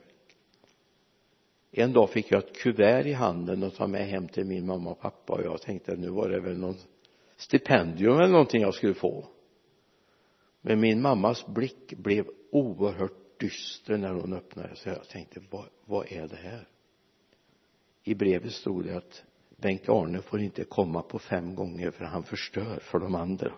En 1.71 1.93
dag 1.93 2.11
fick 2.11 2.33
jag 2.33 2.45
ett 2.45 2.57
kuvert 2.57 3.07
i 3.07 3.13
handen 3.13 3.63
och 3.63 3.75
ta 3.75 3.87
med 3.87 4.09
hem 4.09 4.29
till 4.29 4.45
min 4.45 4.67
mamma 4.67 4.91
och 4.91 5.01
pappa 5.01 5.33
och 5.33 5.45
jag 5.45 5.61
tänkte 5.61 5.93
att 5.93 5.99
nu 5.99 6.09
var 6.09 6.29
det 6.29 6.41
väl 6.41 6.59
någon 6.59 6.77
stipendium 7.37 8.17
eller 8.17 8.33
någonting 8.33 8.63
jag 8.63 8.75
skulle 8.75 8.95
få. 8.95 9.27
Men 10.61 10.81
min 10.81 11.03
mammas 11.03 11.47
blick 11.47 11.95
blev 11.97 12.27
oerhört 12.51 13.41
dyster 13.41 13.97
när 13.97 14.13
hon 14.13 14.33
öppnade 14.33 14.77
så 14.77 14.89
jag 14.89 15.09
tänkte 15.09 15.41
vad, 15.51 15.65
vad 15.85 16.13
är 16.13 16.29
det 16.29 16.37
här? 16.37 16.69
I 18.03 18.15
brevet 18.15 18.53
stod 18.53 18.85
det 18.85 18.97
att 18.97 19.25
Bengt 19.61 19.89
Arne 19.89 20.23
får 20.23 20.41
inte 20.41 20.65
komma 20.65 21.03
på 21.03 21.19
fem 21.19 21.55
gånger 21.55 21.91
för 21.91 22.05
han 22.05 22.23
förstör 22.23 22.79
för 22.81 22.99
de 22.99 23.15
andra. 23.15 23.53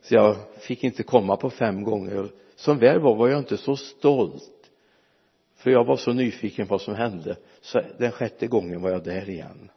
Så 0.00 0.14
jag 0.14 0.36
fick 0.60 0.84
inte 0.84 1.02
komma 1.02 1.36
på 1.36 1.50
fem 1.50 1.82
gånger. 1.82 2.30
Som 2.56 2.78
väl 2.78 3.00
var 3.00 3.16
var 3.16 3.28
jag 3.28 3.38
inte 3.38 3.56
så 3.56 3.76
stolt. 3.76 4.70
För 5.54 5.70
jag 5.70 5.84
var 5.84 5.96
så 5.96 6.12
nyfiken 6.12 6.66
på 6.66 6.74
vad 6.74 6.80
som 6.80 6.94
hände. 6.94 7.36
Så 7.60 7.80
den 7.98 8.12
sjätte 8.12 8.46
gången 8.46 8.82
var 8.82 8.90
jag 8.90 9.04
där 9.04 9.30
igen. 9.30 9.70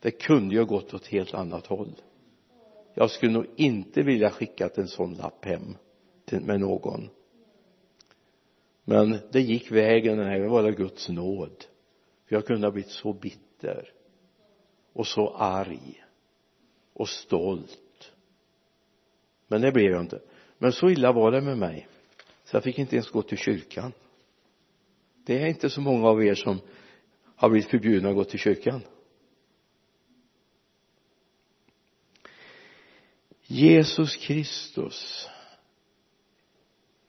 Det 0.00 0.10
kunde 0.10 0.54
ju 0.54 0.60
ha 0.60 0.66
gått 0.66 0.94
åt 0.94 1.02
ett 1.02 1.08
helt 1.08 1.34
annat 1.34 1.66
håll. 1.66 1.92
Jag 2.94 3.10
skulle 3.10 3.32
nog 3.32 3.46
inte 3.56 4.02
vilja 4.02 4.30
skickat 4.30 4.78
en 4.78 4.88
sån 4.88 5.14
lapp 5.14 5.44
hem 5.44 5.76
till, 6.24 6.40
med 6.40 6.60
någon. 6.60 7.08
Men 8.84 9.18
det 9.32 9.40
gick 9.40 9.72
vägen 9.72 10.18
den 10.18 10.26
här 10.26 10.40
var 10.40 10.62
det 10.62 10.72
Guds 10.72 11.08
nåd 11.08 11.64
för 12.28 12.36
jag 12.36 12.46
kunde 12.46 12.66
ha 12.66 12.72
blivit 12.72 12.92
så 12.92 13.12
bitter 13.12 13.92
och 14.92 15.06
så 15.06 15.34
arg 15.34 16.04
och 16.92 17.08
stolt. 17.08 18.12
Men 19.46 19.60
det 19.60 19.72
blev 19.72 19.92
jag 19.92 20.00
inte. 20.00 20.20
Men 20.58 20.72
så 20.72 20.90
illa 20.90 21.12
var 21.12 21.32
det 21.32 21.40
med 21.40 21.58
mig 21.58 21.88
så 22.44 22.56
jag 22.56 22.64
fick 22.64 22.78
inte 22.78 22.96
ens 22.96 23.10
gå 23.10 23.22
till 23.22 23.38
kyrkan. 23.38 23.92
Det 25.24 25.42
är 25.42 25.46
inte 25.46 25.70
så 25.70 25.80
många 25.80 26.08
av 26.08 26.24
er 26.24 26.34
som 26.34 26.60
har 27.36 27.48
blivit 27.48 27.70
förbjudna 27.70 28.08
att 28.08 28.14
gå 28.14 28.24
till 28.24 28.38
kyrkan. 28.38 28.80
Jesus 33.42 34.16
Kristus 34.16 35.28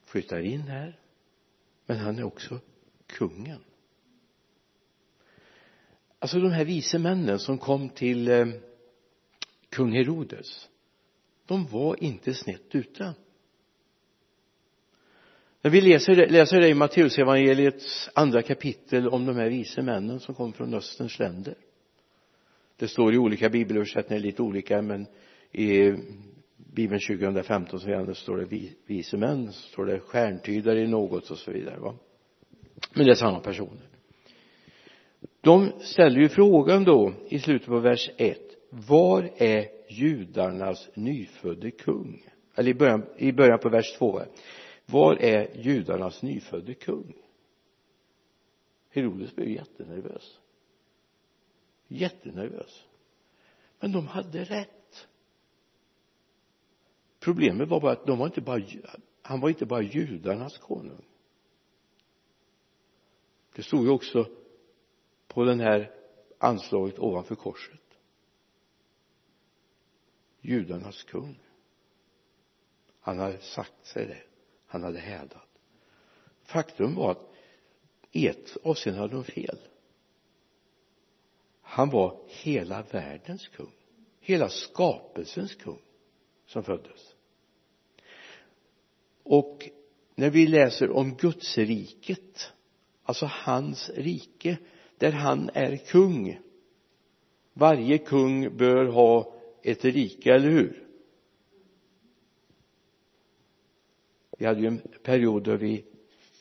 flyttar 0.04 0.40
in 0.40 0.60
här 0.60 1.00
men 1.86 1.96
han 1.98 2.18
är 2.18 2.24
också 2.24 2.60
kungen 3.06 3.64
alltså 6.20 6.38
de 6.38 6.50
här 6.50 6.64
vise 6.64 6.98
männen 6.98 7.38
som 7.38 7.58
kom 7.58 7.88
till 7.88 8.28
eh, 8.28 8.46
kung 9.70 9.92
Herodes 9.92 10.70
de 11.50 11.66
var 11.66 12.04
inte 12.04 12.34
snett 12.34 12.74
ute. 12.74 13.14
När 15.62 15.70
vi 15.70 15.80
läser, 15.80 16.26
läser 16.26 16.60
det 16.60 16.68
i 16.68 16.74
Matteusevangeliets 16.74 18.10
andra 18.14 18.42
kapitel 18.42 19.08
om 19.08 19.26
de 19.26 19.36
här 19.36 19.48
vise 19.48 19.82
männen 19.82 20.20
som 20.20 20.34
kom 20.34 20.52
från 20.52 20.74
österns 20.74 21.18
länder. 21.18 21.54
Det 22.76 22.88
står 22.88 23.14
i 23.14 23.18
olika 23.18 23.48
bibelöversättningar 23.48 24.22
lite 24.22 24.42
olika 24.42 24.82
men 24.82 25.06
i 25.52 25.92
bibeln 26.56 27.00
2015 27.08 27.80
så 27.80 28.14
står 28.14 28.36
det 28.36 28.70
vise 28.86 29.16
män 29.16 29.52
så 29.52 29.60
står 29.60 29.86
det 29.86 30.00
stjärntydare 30.00 30.80
i 30.80 30.86
något 30.86 31.30
och 31.30 31.38
så 31.38 31.52
vidare 31.52 31.78
va. 31.78 31.94
Men 32.94 33.06
det 33.06 33.12
är 33.12 33.14
samma 33.14 33.40
personer 33.40 33.88
de 35.40 35.72
ställer 35.80 36.20
ju 36.20 36.28
frågan 36.28 36.84
då 36.84 37.14
i 37.28 37.38
slutet 37.38 37.68
på 37.68 37.78
vers 37.78 38.10
1 38.16 38.38
var 38.70 39.30
är 39.36 39.68
judarnas 39.88 40.90
nyfödde 40.94 41.70
kung? 41.70 42.24
Eller 42.54 42.70
i 42.70 42.74
början, 42.74 43.06
i 43.16 43.32
början 43.32 43.58
på 43.58 43.68
vers 43.68 43.98
2 43.98 44.22
var 44.86 45.16
är 45.16 45.56
judarnas 45.56 46.22
nyfödde 46.22 46.74
kung? 46.74 47.14
Herodes 48.90 49.34
blev 49.34 49.48
jättenervös. 49.48 50.38
Jättenervös. 51.88 52.84
Men 53.80 53.92
de 53.92 54.06
hade 54.06 54.44
rätt. 54.44 55.08
Problemet 57.20 57.68
var 57.68 57.80
bara 57.80 57.92
att 57.92 58.06
de 58.06 58.18
var 58.18 58.26
inte 58.26 58.40
bara 58.40 58.62
han 59.22 59.40
var 59.40 59.48
inte 59.48 59.66
bara 59.66 59.82
judarnas 59.82 60.58
konung. 60.58 61.04
Det 63.54 63.62
stod 63.62 63.84
ju 63.84 63.90
också 63.90 64.26
på 65.30 65.44
den 65.44 65.60
här 65.60 65.90
anslaget 66.38 66.98
ovanför 66.98 67.34
korset. 67.34 67.80
Judarnas 70.40 71.02
kung. 71.02 71.40
Han 73.00 73.18
hade 73.18 73.38
sagt 73.38 73.86
sig 73.86 74.06
det. 74.06 74.22
Han 74.66 74.82
hade 74.82 74.98
hädat. 74.98 75.48
Faktum 76.42 76.94
var 76.94 77.10
att 77.10 77.32
i 78.10 78.26
ett 78.28 78.56
avseende 78.62 79.00
hade 79.00 79.14
de 79.14 79.24
fel. 79.24 79.58
Han 81.62 81.90
var 81.90 82.20
hela 82.28 82.82
världens 82.82 83.48
kung. 83.48 83.72
Hela 84.20 84.48
skapelsens 84.48 85.54
kung 85.54 85.82
som 86.46 86.64
föddes. 86.64 87.14
Och 89.22 89.68
när 90.14 90.30
vi 90.30 90.46
läser 90.46 90.90
om 90.90 91.16
Gudsriket 91.16 92.52
alltså 93.02 93.26
hans 93.26 93.90
rike 93.90 94.58
där 95.00 95.12
han 95.12 95.50
är 95.54 95.76
kung. 95.76 96.38
Varje 97.52 97.98
kung 97.98 98.56
bör 98.56 98.84
ha 98.84 99.34
ett 99.62 99.84
rike, 99.84 100.34
eller 100.34 100.50
hur? 100.50 100.88
Vi 104.38 104.46
hade 104.46 104.60
ju 104.60 104.66
en 104.66 104.80
period 105.02 105.42
då 105.42 105.56
vi 105.56 105.84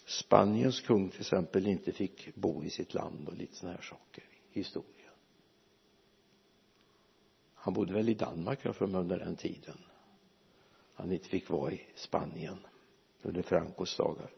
Spaniens 0.05 0.81
kung 0.81 1.09
till 1.09 1.19
exempel 1.19 1.67
inte 1.67 1.91
fick 1.91 2.35
bo 2.35 2.63
i 2.63 2.69
sitt 2.69 2.93
land 2.93 3.27
och 3.27 3.37
lite 3.37 3.55
sådana 3.55 3.75
här 3.75 3.83
saker 3.83 4.23
i 4.51 4.59
historien. 4.59 5.13
Han 7.53 7.73
bodde 7.73 7.93
väl 7.93 8.09
i 8.09 8.13
Danmark 8.13 8.59
jag 8.63 8.75
för 8.75 8.87
mig 8.87 9.01
under 9.01 9.19
den 9.19 9.35
tiden. 9.35 9.77
Han 10.93 11.11
inte 11.11 11.29
fick 11.29 11.49
vara 11.49 11.71
i 11.71 11.81
Spanien 11.95 12.57
under 13.21 13.41
Francos 13.41 13.97
dagar 13.97 14.31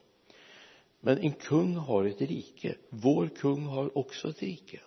men 1.01 1.17
en 1.17 1.31
kung 1.31 1.75
har 1.75 2.05
ett 2.05 2.21
rike. 2.21 2.75
Vår 2.89 3.27
kung 3.27 3.65
har 3.65 3.97
också 3.97 4.29
ett 4.29 4.41
rike. 4.41 4.79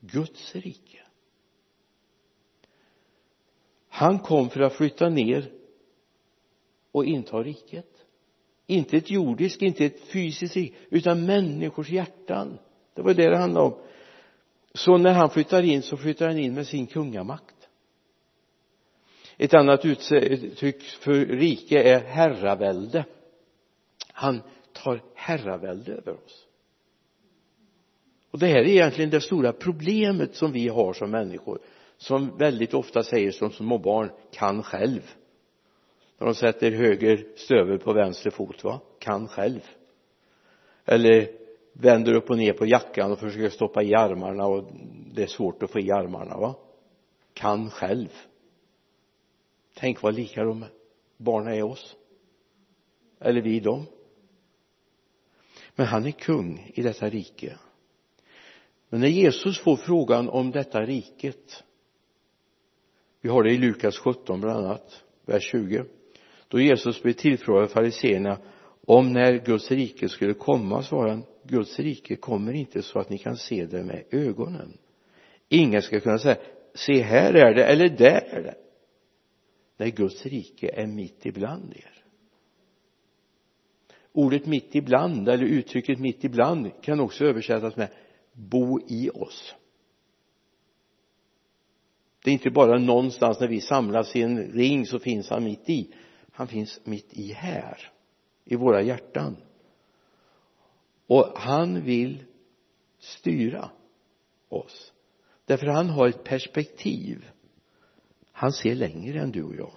Guds 0.00 0.54
rike. 0.54 1.00
Han 3.88 4.18
kom 4.18 4.50
för 4.50 4.60
att 4.60 4.72
flytta 4.72 5.08
ner 5.08 5.52
och 6.92 7.04
inta 7.04 7.42
riket. 7.42 7.90
Inte 8.66 8.96
ett 8.96 9.10
jordiskt, 9.10 9.62
inte 9.62 9.84
ett 9.84 10.00
fysiskt 10.00 10.56
rike 10.56 10.76
utan 10.90 11.26
människors 11.26 11.90
hjärtan. 11.90 12.58
Det 12.94 13.02
var 13.02 13.14
det 13.14 13.30
det 13.30 13.38
handlade 13.38 13.66
om. 13.66 13.80
Så 14.74 14.98
när 14.98 15.12
han 15.12 15.30
flyttar 15.30 15.62
in 15.62 15.82
så 15.82 15.96
flyttar 15.96 16.26
han 16.26 16.38
in 16.38 16.54
med 16.54 16.66
sin 16.66 16.86
kungamakt. 16.86 17.68
Ett 19.36 19.54
annat 19.54 19.84
uttryck 19.84 20.82
för 20.82 21.26
rike 21.26 21.82
är 21.82 22.00
herravälde 22.00 23.04
han 24.16 24.42
tar 24.72 25.02
herravälde 25.14 25.92
över 25.92 26.12
oss. 26.12 26.46
Och 28.30 28.38
det 28.38 28.46
här 28.46 28.58
är 28.58 28.68
egentligen 28.68 29.10
det 29.10 29.20
stora 29.20 29.52
problemet 29.52 30.34
som 30.34 30.52
vi 30.52 30.68
har 30.68 30.92
som 30.92 31.10
människor 31.10 31.58
som 31.96 32.38
väldigt 32.38 32.74
ofta 32.74 33.02
säger 33.02 33.30
som 33.30 33.50
små 33.50 33.78
barn 33.78 34.10
kan 34.32 34.62
själv. 34.62 35.14
När 36.18 36.26
de 36.26 36.34
sätter 36.34 36.70
höger 36.70 37.26
stövel 37.36 37.78
på 37.78 37.92
vänster 37.92 38.30
fot 38.30 38.64
va? 38.64 38.80
Kan 38.98 39.28
själv. 39.28 39.60
Eller 40.84 41.30
vänder 41.72 42.14
upp 42.14 42.30
och 42.30 42.38
ner 42.38 42.52
på 42.52 42.66
jackan 42.66 43.12
och 43.12 43.18
försöker 43.18 43.48
stoppa 43.48 43.82
i 43.82 43.94
armarna 43.94 44.46
och 44.46 44.70
det 45.14 45.22
är 45.22 45.26
svårt 45.26 45.62
att 45.62 45.70
få 45.70 45.80
i 45.80 45.90
armarna 45.90 46.36
va? 46.36 46.54
Kan 47.32 47.70
själv. 47.70 48.08
Tänk 49.74 50.02
vad 50.02 50.14
lika 50.14 50.44
de 50.44 50.64
barnen 51.16 51.54
är 51.54 51.62
oss. 51.62 51.96
Eller 53.20 53.42
vi 53.42 53.60
dem 53.60 53.86
men 55.74 55.86
han 55.86 56.06
är 56.06 56.10
kung 56.10 56.70
i 56.74 56.82
detta 56.82 57.08
rike. 57.08 57.58
Men 58.88 59.00
när 59.00 59.08
Jesus 59.08 59.58
får 59.58 59.76
frågan 59.76 60.28
om 60.28 60.50
detta 60.50 60.82
riket 60.82 61.64
vi 63.20 63.30
har 63.30 63.42
det 63.42 63.50
i 63.50 63.58
Lukas 63.58 63.98
17 63.98 64.40
bland 64.40 64.66
annat 64.66 65.02
vers 65.26 65.42
20 65.42 65.84
då 66.48 66.60
Jesus 66.60 67.02
blev 67.02 67.12
tillfrågad 67.12 67.62
av 67.62 67.68
fariséerna 67.68 68.38
om 68.86 69.12
när 69.12 69.32
Guds 69.44 69.70
rike 69.70 70.08
skulle 70.08 70.34
komma 70.34 70.82
svarade 70.82 71.10
han 71.10 71.24
Guds 71.42 71.78
rike 71.78 72.16
kommer 72.16 72.52
inte 72.52 72.82
så 72.82 72.98
att 72.98 73.10
ni 73.10 73.18
kan 73.18 73.36
se 73.36 73.66
det 73.66 73.84
med 73.84 74.04
ögonen. 74.10 74.78
Ingen 75.48 75.82
ska 75.82 76.00
kunna 76.00 76.18
säga 76.18 76.36
se 76.74 77.02
här 77.02 77.34
är 77.34 77.54
det 77.54 77.64
eller 77.64 77.88
där 77.88 78.24
är 78.30 78.42
det. 78.42 78.54
Nej 79.76 79.90
Guds 79.90 80.26
rike 80.26 80.70
är 80.74 80.86
mitt 80.86 81.26
ibland 81.26 81.72
er 81.76 81.93
ordet 84.14 84.46
mitt 84.46 84.74
ibland 84.74 85.28
eller 85.28 85.44
uttrycket 85.44 85.98
mitt 85.98 86.24
ibland 86.24 86.82
kan 86.82 87.00
också 87.00 87.24
översättas 87.24 87.76
med 87.76 87.88
bo 88.32 88.80
i 88.88 89.10
oss. 89.10 89.54
Det 92.24 92.30
är 92.30 92.32
inte 92.32 92.50
bara 92.50 92.78
någonstans 92.78 93.40
när 93.40 93.48
vi 93.48 93.60
samlas 93.60 94.16
i 94.16 94.22
en 94.22 94.38
ring 94.38 94.86
så 94.86 94.98
finns 94.98 95.30
han 95.30 95.44
mitt 95.44 95.70
i. 95.70 95.94
Han 96.32 96.46
finns 96.46 96.80
mitt 96.84 97.14
i 97.14 97.32
här 97.32 97.90
i 98.44 98.56
våra 98.56 98.82
hjärtan. 98.82 99.36
Och 101.06 101.32
han 101.36 101.82
vill 101.82 102.24
styra 102.98 103.70
oss. 104.48 104.92
Därför 105.44 105.66
han 105.66 105.88
har 105.88 106.08
ett 106.08 106.24
perspektiv. 106.24 107.24
Han 108.32 108.52
ser 108.52 108.74
längre 108.74 109.20
än 109.20 109.30
du 109.30 109.42
och 109.42 109.54
jag. 109.54 109.72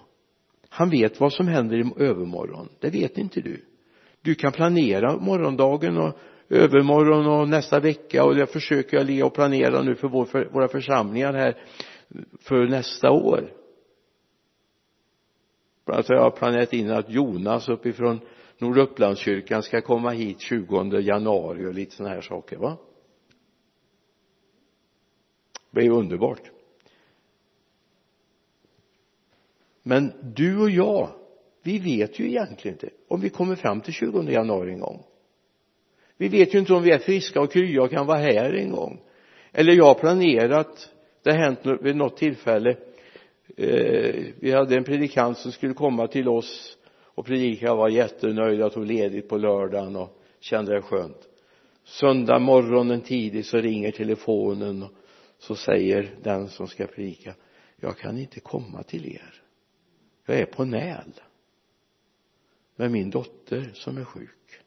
Han 0.68 0.90
vet 0.90 1.20
vad 1.20 1.32
som 1.32 1.48
händer 1.48 1.76
i 1.76 2.04
övermorgon. 2.04 2.68
Det 2.80 2.90
vet 2.90 3.18
inte 3.18 3.40
du 3.40 3.64
du 4.22 4.34
kan 4.34 4.52
planera 4.52 5.16
morgondagen 5.16 5.96
och 5.98 6.18
övermorgon 6.48 7.26
och 7.26 7.48
nästa 7.48 7.80
vecka 7.80 8.24
och 8.24 8.34
det 8.34 8.46
försöker 8.46 8.96
jag 8.96 9.06
le 9.06 9.22
och 9.22 9.34
planera 9.34 9.82
nu 9.82 9.94
för, 9.94 10.08
vår, 10.08 10.24
för 10.24 10.44
våra 10.44 10.68
församlingar 10.68 11.32
här 11.32 11.56
för 12.40 12.66
nästa 12.66 13.10
år. 13.10 13.54
Alltså, 15.84 15.84
Bland 15.84 15.98
annat 15.98 16.08
har 16.08 16.16
jag 16.16 16.36
planerat 16.36 16.72
in 16.72 16.90
att 16.90 17.10
Jonas 17.10 17.68
uppifrån 17.68 18.20
Nordupplandskyrkan 18.58 19.62
ska 19.62 19.80
komma 19.80 20.10
hit 20.10 20.40
20 20.40 21.00
januari 21.00 21.66
och 21.66 21.74
lite 21.74 21.96
sådana 21.96 22.14
här 22.14 22.20
saker 22.20 22.56
va? 22.56 22.76
Det 25.70 25.80
är 25.80 25.90
underbart. 25.90 26.50
Men 29.82 30.12
du 30.34 30.58
och 30.60 30.70
jag 30.70 31.17
vi 31.68 31.78
vet 31.78 32.18
ju 32.18 32.28
egentligen 32.28 32.74
inte 32.74 32.90
om 33.08 33.20
vi 33.20 33.30
kommer 33.30 33.56
fram 33.56 33.80
till 33.80 33.92
20 33.92 34.22
januari 34.22 34.72
en 34.72 34.80
gång. 34.80 35.02
Vi 36.16 36.28
vet 36.28 36.54
ju 36.54 36.58
inte 36.58 36.74
om 36.74 36.82
vi 36.82 36.90
är 36.90 36.98
friska 36.98 37.40
och 37.40 37.52
krya 37.52 37.82
och 37.82 37.90
kan 37.90 38.06
vara 38.06 38.18
här 38.18 38.52
en 38.52 38.70
gång. 38.70 39.00
Eller 39.52 39.72
jag 39.72 39.84
har 39.84 39.94
planerat 39.94 40.90
det 41.22 41.30
har 41.30 41.38
hänt 41.38 41.60
vid 41.80 41.96
något 41.96 42.16
tillfälle 42.16 42.70
eh, 43.56 44.24
vi 44.40 44.52
hade 44.52 44.76
en 44.76 44.84
predikant 44.84 45.38
som 45.38 45.52
skulle 45.52 45.74
komma 45.74 46.06
till 46.06 46.28
oss 46.28 46.78
och 47.14 47.26
predika. 47.26 47.74
Var 47.74 47.88
jättenöjd 47.88 48.60
jag 48.60 48.72
tog 48.72 48.86
ledigt 48.86 49.28
på 49.28 49.38
lördagen 49.38 49.96
och 49.96 50.22
kände 50.40 50.74
det 50.74 50.82
skönt. 50.82 51.28
Söndag 51.84 52.38
morgonen 52.38 53.00
tidigt 53.00 53.46
så 53.46 53.58
ringer 53.58 53.90
telefonen 53.90 54.82
och 54.82 54.90
så 55.38 55.54
säger 55.54 56.14
den 56.22 56.48
som 56.48 56.66
ska 56.66 56.86
predika 56.86 57.34
jag 57.80 57.98
kan 57.98 58.18
inte 58.18 58.40
komma 58.40 58.82
till 58.82 59.06
er. 59.06 59.42
Jag 60.26 60.38
är 60.38 60.46
på 60.46 60.64
näl 60.64 61.12
med 62.78 62.90
min 62.90 63.10
dotter 63.10 63.70
som 63.74 63.98
är 63.98 64.04
sjuk. 64.04 64.60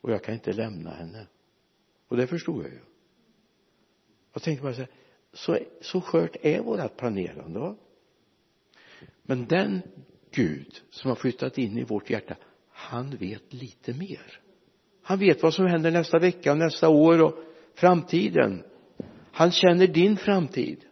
Och 0.00 0.10
jag 0.10 0.24
kan 0.24 0.34
inte 0.34 0.52
lämna 0.52 0.90
henne. 0.90 1.26
Och 2.08 2.16
det 2.16 2.26
förstod 2.26 2.64
jag 2.64 2.72
ju. 2.72 2.78
Jag 4.32 4.42
tänkte 4.42 4.62
bara 4.62 4.74
så 4.74 4.80
här 4.80 4.90
så, 5.32 5.58
så 5.80 6.00
skört 6.00 6.36
är 6.42 6.60
vårt 6.60 6.96
planerande 6.96 7.60
va? 7.60 7.76
Men 9.22 9.46
den 9.46 9.82
Gud 10.30 10.80
som 10.90 11.08
har 11.08 11.16
flyttat 11.16 11.58
in 11.58 11.78
i 11.78 11.84
vårt 11.84 12.10
hjärta 12.10 12.36
han 12.68 13.16
vet 13.16 13.52
lite 13.52 13.94
mer. 13.94 14.40
Han 15.02 15.18
vet 15.18 15.42
vad 15.42 15.54
som 15.54 15.66
händer 15.66 15.90
nästa 15.90 16.18
vecka 16.18 16.52
och 16.52 16.58
nästa 16.58 16.88
år 16.88 17.22
och 17.22 17.34
framtiden. 17.74 18.62
Han 19.32 19.50
känner 19.50 19.86
din 19.86 20.16
framtid. 20.16 20.84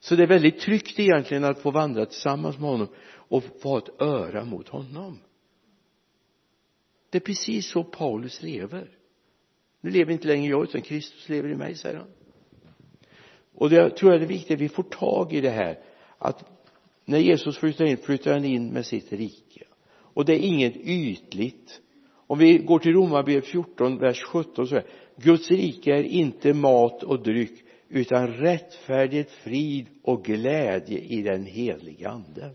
Så 0.00 0.16
det 0.16 0.22
är 0.22 0.26
väldigt 0.26 0.60
tryggt 0.60 0.98
egentligen 0.98 1.44
att 1.44 1.58
få 1.58 1.70
vandra 1.70 2.06
tillsammans 2.06 2.58
med 2.58 2.70
honom 2.70 2.88
och 3.28 3.44
var 3.62 3.78
ett 3.78 4.00
öra 4.00 4.44
mot 4.44 4.68
honom. 4.68 5.18
Det 7.10 7.18
är 7.18 7.20
precis 7.20 7.70
så 7.70 7.84
Paulus 7.84 8.42
lever. 8.42 8.90
Nu 9.80 9.90
lever 9.90 10.12
inte 10.12 10.28
längre 10.28 10.50
jag 10.50 10.62
utan 10.62 10.82
Kristus 10.82 11.28
lever 11.28 11.48
i 11.48 11.54
mig 11.54 11.74
säger 11.74 11.96
han. 11.96 12.08
Och 13.54 13.70
det 13.70 13.90
tror 13.90 14.12
jag 14.12 14.22
är 14.22 14.26
viktigt 14.26 14.54
att 14.54 14.60
vi 14.60 14.68
får 14.68 14.82
tag 14.82 15.32
i 15.32 15.40
det 15.40 15.50
här 15.50 15.78
att 16.18 16.44
när 17.04 17.18
Jesus 17.18 17.58
flyttar 17.58 17.84
in 17.84 17.96
flyttar 17.96 18.32
han 18.32 18.44
in 18.44 18.68
med 18.68 18.86
sitt 18.86 19.12
rike. 19.12 19.64
Och 19.88 20.24
det 20.24 20.34
är 20.34 20.38
inget 20.38 20.76
ytligt. 20.76 21.80
Om 22.26 22.38
vi 22.38 22.58
går 22.58 22.78
till 22.78 22.92
Romarbrevet 22.92 23.46
14 23.46 23.98
vers 23.98 24.22
17 24.22 24.66
så 24.66 24.76
är 24.76 24.84
Guds 25.16 25.50
rike 25.50 25.90
är 25.90 26.02
inte 26.02 26.54
mat 26.54 27.02
och 27.02 27.22
dryck 27.22 27.64
utan 27.88 28.28
rättfärdighet, 28.28 29.30
frid 29.30 29.86
och 30.02 30.24
glädje 30.24 30.98
i 30.98 31.22
den 31.22 31.44
heliga 31.44 32.10
ande 32.10 32.50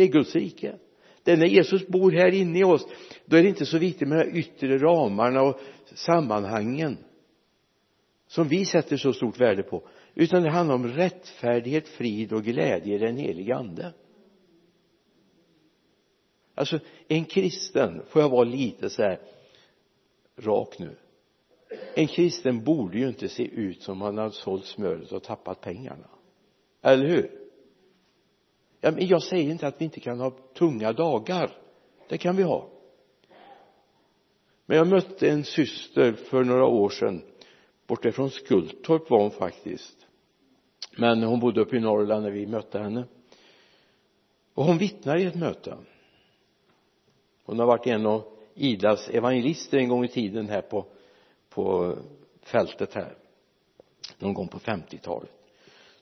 det 0.00 0.04
är 0.04 0.12
Guds 0.12 0.34
rike. 0.34 0.78
Det 1.22 1.32
är 1.32 1.36
när 1.36 1.46
Jesus 1.46 1.86
bor 1.86 2.12
här 2.12 2.34
inne 2.34 2.58
i 2.58 2.64
oss 2.64 2.86
då 3.24 3.36
är 3.36 3.42
det 3.42 3.48
inte 3.48 3.66
så 3.66 3.78
viktigt 3.78 4.08
med 4.08 4.26
de 4.26 4.38
yttre 4.38 4.78
ramarna 4.78 5.42
och 5.42 5.60
sammanhangen 5.94 6.98
som 8.26 8.48
vi 8.48 8.64
sätter 8.64 8.96
så 8.96 9.12
stort 9.12 9.40
värde 9.40 9.62
på 9.62 9.88
utan 10.14 10.42
det 10.42 10.50
handlar 10.50 10.74
om 10.74 10.86
rättfärdighet, 10.86 11.88
frid 11.88 12.32
och 12.32 12.44
glädje 12.44 12.94
i 12.94 12.98
den 12.98 13.16
heliga 13.16 13.56
ande. 13.56 13.94
Alltså 16.54 16.78
en 17.08 17.24
kristen 17.24 18.02
får 18.08 18.22
jag 18.22 18.28
vara 18.28 18.44
lite 18.44 18.90
så 18.90 19.02
här 19.02 19.20
rak 20.38 20.78
nu? 20.78 20.96
En 21.94 22.06
kristen 22.06 22.64
borde 22.64 22.98
ju 22.98 23.08
inte 23.08 23.28
se 23.28 23.42
ut 23.42 23.82
som 23.82 24.00
han 24.00 24.18
har 24.18 24.30
sålt 24.30 24.64
smöret 24.64 25.12
och 25.12 25.22
tappat 25.22 25.60
pengarna. 25.60 26.08
Eller 26.82 27.08
hur? 27.08 27.39
Ja, 28.80 28.90
men 28.90 29.06
jag 29.06 29.22
säger 29.22 29.50
inte 29.50 29.66
att 29.66 29.80
vi 29.80 29.84
inte 29.84 30.00
kan 30.00 30.20
ha 30.20 30.30
tunga 30.30 30.92
dagar. 30.92 31.56
Det 32.08 32.18
kan 32.18 32.36
vi 32.36 32.42
ha. 32.42 32.68
Men 34.66 34.76
jag 34.76 34.86
mötte 34.86 35.28
en 35.30 35.44
syster 35.44 36.12
för 36.12 36.44
några 36.44 36.66
år 36.66 36.88
sedan. 36.88 37.22
Bortifrån 37.86 38.30
Skultorp 38.30 39.10
var 39.10 39.20
hon 39.20 39.30
faktiskt. 39.30 40.06
Men 40.96 41.22
hon 41.22 41.40
bodde 41.40 41.60
uppe 41.60 41.76
i 41.76 41.80
Norrland 41.80 42.22
när 42.22 42.30
vi 42.30 42.46
mötte 42.46 42.78
henne. 42.78 43.04
Och 44.54 44.64
hon 44.64 44.78
vittnar 44.78 45.16
i 45.16 45.24
ett 45.24 45.34
möte. 45.34 45.76
Hon 47.44 47.58
har 47.58 47.66
varit 47.66 47.86
en 47.86 48.06
av 48.06 48.24
Idas 48.54 49.08
evangelister 49.08 49.78
en 49.78 49.88
gång 49.88 50.04
i 50.04 50.08
tiden 50.08 50.48
här 50.48 50.62
på 50.62 50.86
på 51.48 51.96
fältet 52.42 52.94
här. 52.94 53.16
Någon 54.18 54.34
gång 54.34 54.48
på 54.48 54.58
50-talet 54.58 55.30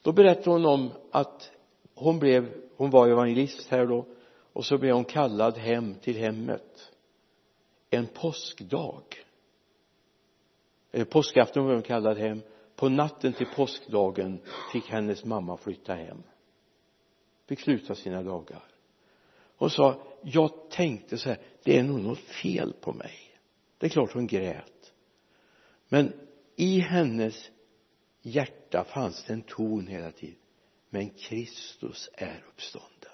då 0.02 0.12
berättade 0.12 0.50
hon 0.50 0.66
om 0.66 0.90
att 1.10 1.50
hon 1.98 2.18
blev 2.18 2.54
hon 2.76 2.90
var 2.90 3.08
evangelist 3.08 3.68
här 3.70 3.86
då 3.86 4.06
och 4.52 4.64
så 4.64 4.78
blev 4.78 4.94
hon 4.94 5.04
kallad 5.04 5.58
hem 5.58 5.94
till 5.94 6.16
hemmet. 6.16 6.92
En 7.90 8.06
påskdag. 8.06 9.02
Eller 10.92 11.04
påskafton 11.04 11.64
blev 11.64 11.76
hon 11.76 11.82
kallad 11.82 12.18
hem. 12.18 12.42
På 12.76 12.88
natten 12.88 13.32
till 13.32 13.46
påskdagen 13.46 14.40
fick 14.72 14.90
hennes 14.90 15.24
mamma 15.24 15.56
flytta 15.56 15.94
hem. 15.94 16.22
Fick 17.46 17.60
sluta 17.60 17.94
sina 17.94 18.22
dagar. 18.22 18.64
Hon 19.56 19.70
sa 19.70 20.02
jag 20.22 20.70
tänkte 20.70 21.18
så 21.18 21.28
här 21.28 21.38
det 21.62 21.78
är 21.78 21.82
nog 21.82 22.00
något 22.00 22.18
fel 22.18 22.72
på 22.80 22.92
mig. 22.92 23.18
Det 23.78 23.86
är 23.86 23.90
klart 23.90 24.12
hon 24.12 24.26
grät. 24.26 24.92
Men 25.88 26.12
i 26.56 26.80
hennes 26.80 27.50
hjärta 28.22 28.84
fanns 28.84 29.24
det 29.24 29.32
en 29.32 29.42
ton 29.42 29.86
hela 29.86 30.12
tiden 30.12 30.38
men 30.90 31.10
Kristus 31.10 32.10
är 32.12 32.44
uppstånden. 32.48 33.12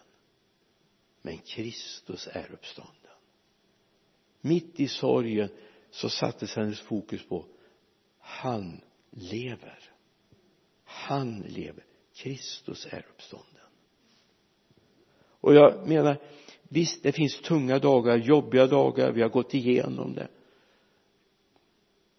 Men 1.23 1.39
Kristus 1.39 2.29
är 2.33 2.53
uppstånden. 2.53 2.95
Mitt 4.41 4.81
i 4.81 4.89
sorgen 4.89 5.49
så 5.91 6.09
sattes 6.09 6.57
hennes 6.57 6.81
fokus 6.81 7.29
på 7.29 7.47
han 8.19 8.81
lever. 9.11 9.91
Han 10.85 11.41
lever. 11.41 11.85
Kristus 12.15 12.87
är 12.91 13.07
uppstånden. 13.11 13.65
Och 15.41 15.55
jag 15.55 15.89
menar 15.89 16.23
visst 16.63 17.03
det 17.03 17.13
finns 17.13 17.41
tunga 17.41 17.79
dagar 17.79 18.17
jobbiga 18.17 18.67
dagar 18.67 19.13
vi 19.13 19.23
har 19.23 19.29
gått 19.29 19.55
igenom 19.55 20.15
det. 20.15 20.29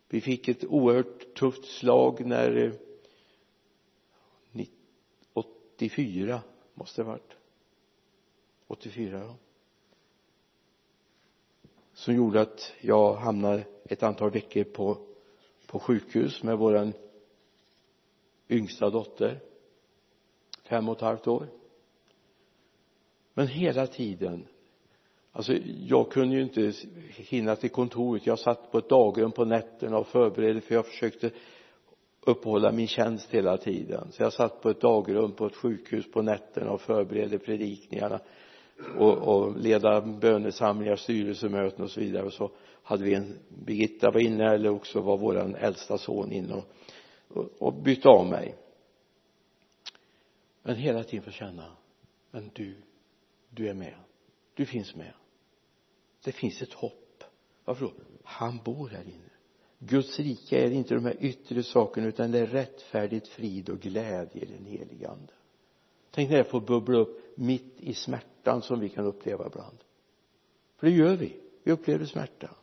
Vi 0.10 0.22
fick 0.22 0.48
ett 0.48 0.66
oerhört 0.66 1.36
tufft 1.36 1.66
slag 1.66 2.26
när 2.26 2.56
eh, 2.58 2.74
84 5.76 6.42
måste 6.74 7.02
det 7.02 7.06
ha 7.06 7.12
varit. 7.12 7.34
84 8.68 9.20
ja. 9.20 9.36
Som 11.94 12.16
gjorde 12.16 12.42
att 12.42 12.74
jag 12.82 13.14
hamnade 13.14 13.64
ett 13.86 14.04
antal 14.04 14.32
veckor 14.32 14.64
på 14.64 14.98
på 15.68 15.80
sjukhus 15.80 16.44
med 16.44 16.58
våran 16.58 16.94
yngsta 18.50 18.90
dotter 18.90 19.40
fem 20.64 20.90
och 20.90 20.96
ett 20.96 21.02
halvt 21.02 21.28
år. 21.28 21.48
Men 23.34 23.48
hela 23.48 23.88
tiden 23.88 24.48
alltså 25.32 25.54
jag 25.88 26.12
kunde 26.12 26.36
ju 26.36 26.42
inte 26.42 26.74
hinna 27.10 27.56
till 27.56 27.70
kontoret. 27.70 28.26
Jag 28.26 28.40
satt 28.40 28.72
på 28.72 28.78
ett 28.78 28.90
dagrum 28.90 29.32
på 29.32 29.46
nätterna 29.46 29.98
och 29.98 30.08
förberedde 30.08 30.62
för 30.62 30.76
jag 30.76 30.86
försökte 30.86 31.32
uppehålla 32.26 32.72
min 32.72 32.88
tjänst 32.88 33.32
hela 33.32 33.58
tiden. 33.58 34.08
Så 34.12 34.24
jag 34.24 34.34
satt 34.34 34.62
på 34.62 34.70
ett 34.70 34.82
dagrum 34.82 35.32
på 35.32 35.46
ett 35.46 35.56
sjukhus 35.56 36.12
på 36.12 36.22
nätterna 36.22 36.72
och 36.72 36.82
förberedde 36.82 37.40
predikningarna 37.40 38.20
och, 38.98 39.18
och 39.18 39.58
leda 39.58 40.02
bönesamlingar, 40.02 40.96
styrelsemöten 40.96 41.84
och 41.84 41.92
så 41.92 42.00
vidare. 42.00 42.26
Och 42.26 42.34
så 42.34 42.52
hade 42.84 43.04
vi 43.04 43.14
en 43.14 43.40
Birgitta 43.66 44.12
var 44.12 44.20
inne 44.20 44.54
eller 44.54 44.70
också 44.70 45.02
var 45.02 45.18
våran 45.18 45.56
äldsta 45.56 45.98
son 45.98 46.32
inne 46.32 46.54
och, 46.54 46.66
och, 47.28 47.50
och 47.60 47.74
bytte 47.74 48.10
av 48.10 48.28
mig. 48.28 48.56
Men 50.64 50.76
hela 50.76 51.04
tiden 51.04 51.26
få 51.26 51.32
känna 51.32 51.66
men 52.32 52.52
du 52.54 52.76
du 53.50 53.70
är 53.70 53.74
med. 53.74 53.96
Du 54.54 54.66
finns 54.66 54.96
med. 54.96 55.14
Det 56.24 56.32
finns 56.32 56.62
ett 56.62 56.74
hopp. 56.74 57.24
Varför 57.66 57.86
då? 57.86 57.94
Han 58.24 58.58
bor 58.66 58.90
här 58.90 59.04
inne. 59.04 59.30
Guds 59.80 60.20
rike 60.20 60.66
är 60.66 60.72
inte 60.72 60.94
de 60.94 61.06
här 61.06 61.18
yttre 61.20 61.64
sakerna 61.64 62.08
utan 62.08 62.32
det 62.32 62.40
är 62.40 62.48
rättfärdigt 62.48 63.28
frid 63.28 63.70
och 63.70 63.80
glädje 63.80 64.42
i 64.42 64.46
den 64.46 64.66
helige 64.66 65.10
ande. 65.10 65.34
Tänk 66.12 66.30
när 66.30 66.38
det 66.38 66.44
får 66.44 66.62
bubbla 66.62 66.98
upp 66.98 67.38
mitt 67.38 67.76
i 67.78 67.94
smärtan 67.94 68.62
som 68.62 68.80
vi 68.80 68.90
kan 68.90 69.06
uppleva 69.06 69.48
ibland. 69.48 69.78
För 70.78 70.88
det 70.88 70.94
gör 70.94 71.16
vi. 71.16 71.40
Vi 71.64 71.72
upplever 71.72 72.06
smärta. 72.06 72.56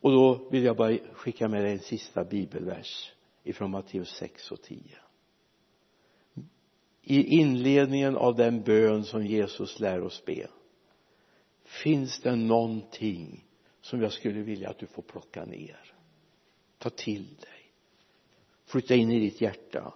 Och 0.00 0.10
då 0.10 0.48
vill 0.50 0.64
jag 0.64 0.76
bara 0.76 0.98
skicka 1.12 1.48
med 1.48 1.64
dig 1.64 1.72
en 1.72 1.78
sista 1.78 2.24
bibelvers 2.24 3.12
ifrån 3.42 3.70
Matteus 3.70 4.08
6 4.08 4.52
och 4.52 4.62
10 4.62 4.80
i 7.02 7.22
inledningen 7.22 8.16
av 8.16 8.36
den 8.36 8.62
bön 8.62 9.04
som 9.04 9.26
Jesus 9.26 9.80
lär 9.80 10.00
oss 10.00 10.24
be 10.24 10.46
finns 11.64 12.20
det 12.20 12.36
någonting 12.36 13.44
som 13.80 14.02
jag 14.02 14.12
skulle 14.12 14.42
vilja 14.42 14.70
att 14.70 14.78
du 14.78 14.86
får 14.86 15.02
plocka 15.02 15.44
ner. 15.44 15.92
Ta 16.78 16.90
till 16.90 17.34
dig. 17.34 17.72
Flytta 18.64 18.94
in 18.94 19.10
i 19.10 19.20
ditt 19.20 19.40
hjärta. 19.40 19.94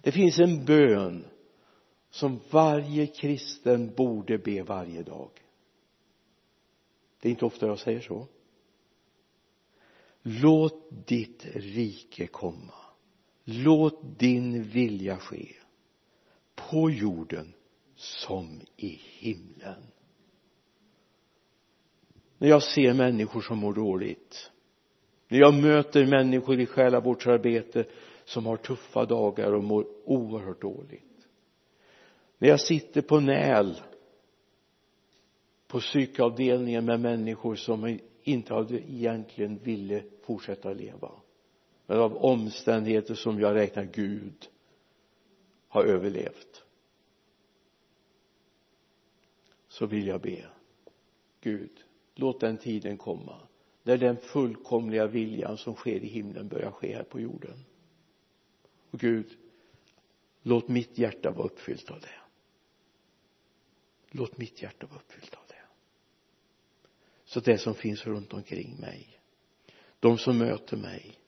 Det 0.00 0.12
finns 0.12 0.38
en 0.38 0.64
bön 0.64 1.26
som 2.10 2.40
varje 2.50 3.06
kristen 3.06 3.94
borde 3.94 4.38
be 4.38 4.62
varje 4.62 5.02
dag. 5.02 5.30
Det 7.20 7.28
är 7.28 7.30
inte 7.30 7.44
ofta 7.44 7.66
jag 7.66 7.78
säger 7.78 8.00
så. 8.00 8.28
Låt 10.22 11.06
ditt 11.06 11.46
rike 11.54 12.26
komma. 12.26 12.74
Låt 13.44 14.18
din 14.18 14.62
vilja 14.62 15.16
ske 15.16 15.52
på 16.54 16.90
jorden 16.90 17.54
som 17.94 18.60
i 18.76 18.88
himlen 18.88 19.82
när 22.38 22.48
jag 22.48 22.62
ser 22.62 22.94
människor 22.94 23.40
som 23.40 23.58
mår 23.58 23.74
dåligt 23.74 24.50
när 25.28 25.38
jag 25.38 25.54
möter 25.54 26.06
människor 26.06 26.60
i 26.60 26.66
själavårdsarbete 26.66 27.84
som 28.24 28.46
har 28.46 28.56
tuffa 28.56 29.04
dagar 29.04 29.52
och 29.52 29.64
mår 29.64 29.86
oerhört 30.04 30.60
dåligt 30.60 31.28
när 32.38 32.48
jag 32.48 32.60
sitter 32.60 33.02
på 33.02 33.20
näl 33.20 33.80
på 35.68 35.80
psykavdelningen 35.80 36.84
med 36.84 37.00
människor 37.00 37.54
som 37.54 37.98
inte 38.22 38.54
hade 38.54 38.74
egentligen 38.74 39.58
ville 39.58 40.02
fortsätta 40.22 40.72
leva 40.72 41.12
men 41.86 41.98
av 42.00 42.16
omständigheter 42.16 43.14
som 43.14 43.40
jag 43.40 43.54
räknar 43.54 43.84
Gud 43.84 44.48
har 45.68 45.84
överlevt 45.84 46.64
så 49.68 49.86
vill 49.86 50.06
jag 50.06 50.20
be 50.20 50.46
Gud 51.40 51.85
låt 52.18 52.40
den 52.40 52.58
tiden 52.58 52.98
komma 52.98 53.40
när 53.82 53.98
den 53.98 54.16
fullkomliga 54.16 55.06
viljan 55.06 55.58
som 55.58 55.74
sker 55.74 56.04
i 56.04 56.06
himlen 56.06 56.48
börjar 56.48 56.70
ske 56.70 56.96
här 56.96 57.02
på 57.04 57.20
jorden. 57.20 57.64
Och 58.90 58.98
Gud 59.00 59.38
låt 60.42 60.68
mitt 60.68 60.98
hjärta 60.98 61.30
vara 61.30 61.46
uppfyllt 61.46 61.90
av 61.90 62.00
det. 62.00 62.20
Låt 64.10 64.38
mitt 64.38 64.62
hjärta 64.62 64.86
vara 64.86 64.98
uppfyllt 64.98 65.34
av 65.34 65.44
det. 65.48 65.54
Så 67.24 67.40
det 67.40 67.58
som 67.58 67.74
finns 67.74 68.06
runt 68.06 68.32
omkring 68.32 68.76
mig 68.80 69.16
de 70.00 70.18
som 70.18 70.38
möter 70.38 70.76
mig 70.76 71.18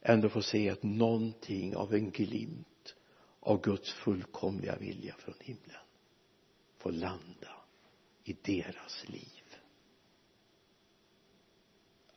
ändå 0.00 0.28
får 0.28 0.40
se 0.40 0.70
att 0.70 0.82
någonting 0.82 1.76
av 1.76 1.94
en 1.94 2.10
glimt 2.10 2.94
av 3.40 3.60
Guds 3.60 3.92
fullkomliga 3.92 4.76
vilja 4.76 5.14
från 5.18 5.34
himlen 5.40 5.80
får 6.78 6.92
landa 6.92 7.64
i 8.24 8.36
deras 8.42 9.08
liv 9.08 9.56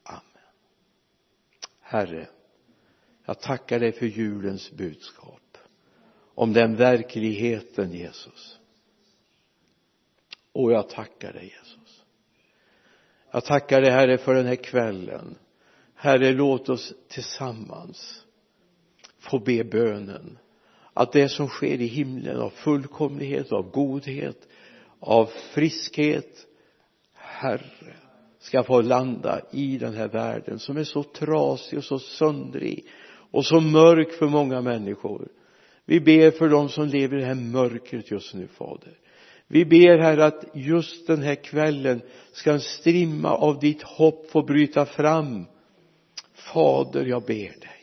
amen 0.04 0.22
herre 1.91 2.27
jag 3.25 3.39
tackar 3.39 3.80
dig 3.80 3.91
för 3.91 4.06
julens 4.06 4.71
budskap 4.71 5.58
om 6.36 6.54
den 6.54 6.75
verkligheten 6.75 7.91
Jesus. 7.91 8.60
Och 10.51 10.71
jag 10.71 10.89
tackar 10.89 11.34
dig 11.34 11.43
Jesus. 11.43 12.04
Jag 13.32 13.45
tackar 13.45 13.82
dig 13.82 13.91
herre 13.91 14.17
för 14.17 14.36
den 14.36 14.45
här 14.45 14.56
kvällen. 14.56 15.36
Herre 15.95 16.32
låt 16.32 16.69
oss 16.69 16.93
tillsammans 17.08 18.25
få 19.19 19.39
be 19.39 19.63
bönen. 19.63 20.38
Att 20.93 21.12
det 21.12 21.30
som 21.30 21.47
sker 21.47 21.82
i 21.82 21.88
himlen 21.88 22.39
av 22.39 22.49
fullkomlighet, 22.49 23.51
av 23.51 23.71
godhet, 23.71 24.47
av 24.99 25.25
friskhet 25.25 26.47
herre 27.13 27.95
ska 28.41 28.63
få 28.63 28.82
landa 28.82 29.41
i 29.51 29.77
den 29.77 29.93
här 29.93 30.08
världen 30.08 30.60
som 30.60 30.77
är 30.77 30.84
så 30.84 31.04
trasig 31.04 31.77
och 31.77 31.84
så 31.84 31.99
söndrig 31.99 32.86
och 33.32 33.45
så 33.45 33.60
mörk 33.60 34.12
för 34.12 34.27
många 34.27 34.62
människor. 34.62 35.27
Vi 35.86 35.99
ber 35.99 36.32
för 36.32 36.49
dem 36.49 36.69
som 36.69 36.88
lever 36.88 37.17
i 37.17 37.19
det 37.19 37.25
här 37.25 37.36
mörkret 37.36 38.12
just 38.12 38.34
nu 38.34 38.47
fader. 38.47 38.97
Vi 39.47 39.65
ber 39.65 39.97
herre 39.97 40.25
att 40.25 40.45
just 40.54 41.08
den 41.08 41.21
här 41.21 41.36
kvällen 41.36 42.01
ska 42.32 42.51
en 42.51 42.60
strimma 42.60 43.30
av 43.30 43.60
ditt 43.60 43.84
hopp 43.84 44.32
få 44.32 44.43
bryta 44.43 44.86
fram. 44.86 45.45
Fader 46.34 47.06
jag 47.06 47.21
ber 47.21 47.60
dig. 47.60 47.82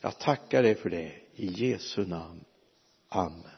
Jag 0.00 0.18
tackar 0.18 0.62
dig 0.62 0.74
för 0.74 0.90
det. 0.90 1.12
I 1.34 1.46
Jesu 1.46 2.06
namn. 2.06 2.44
Amen. 3.08 3.57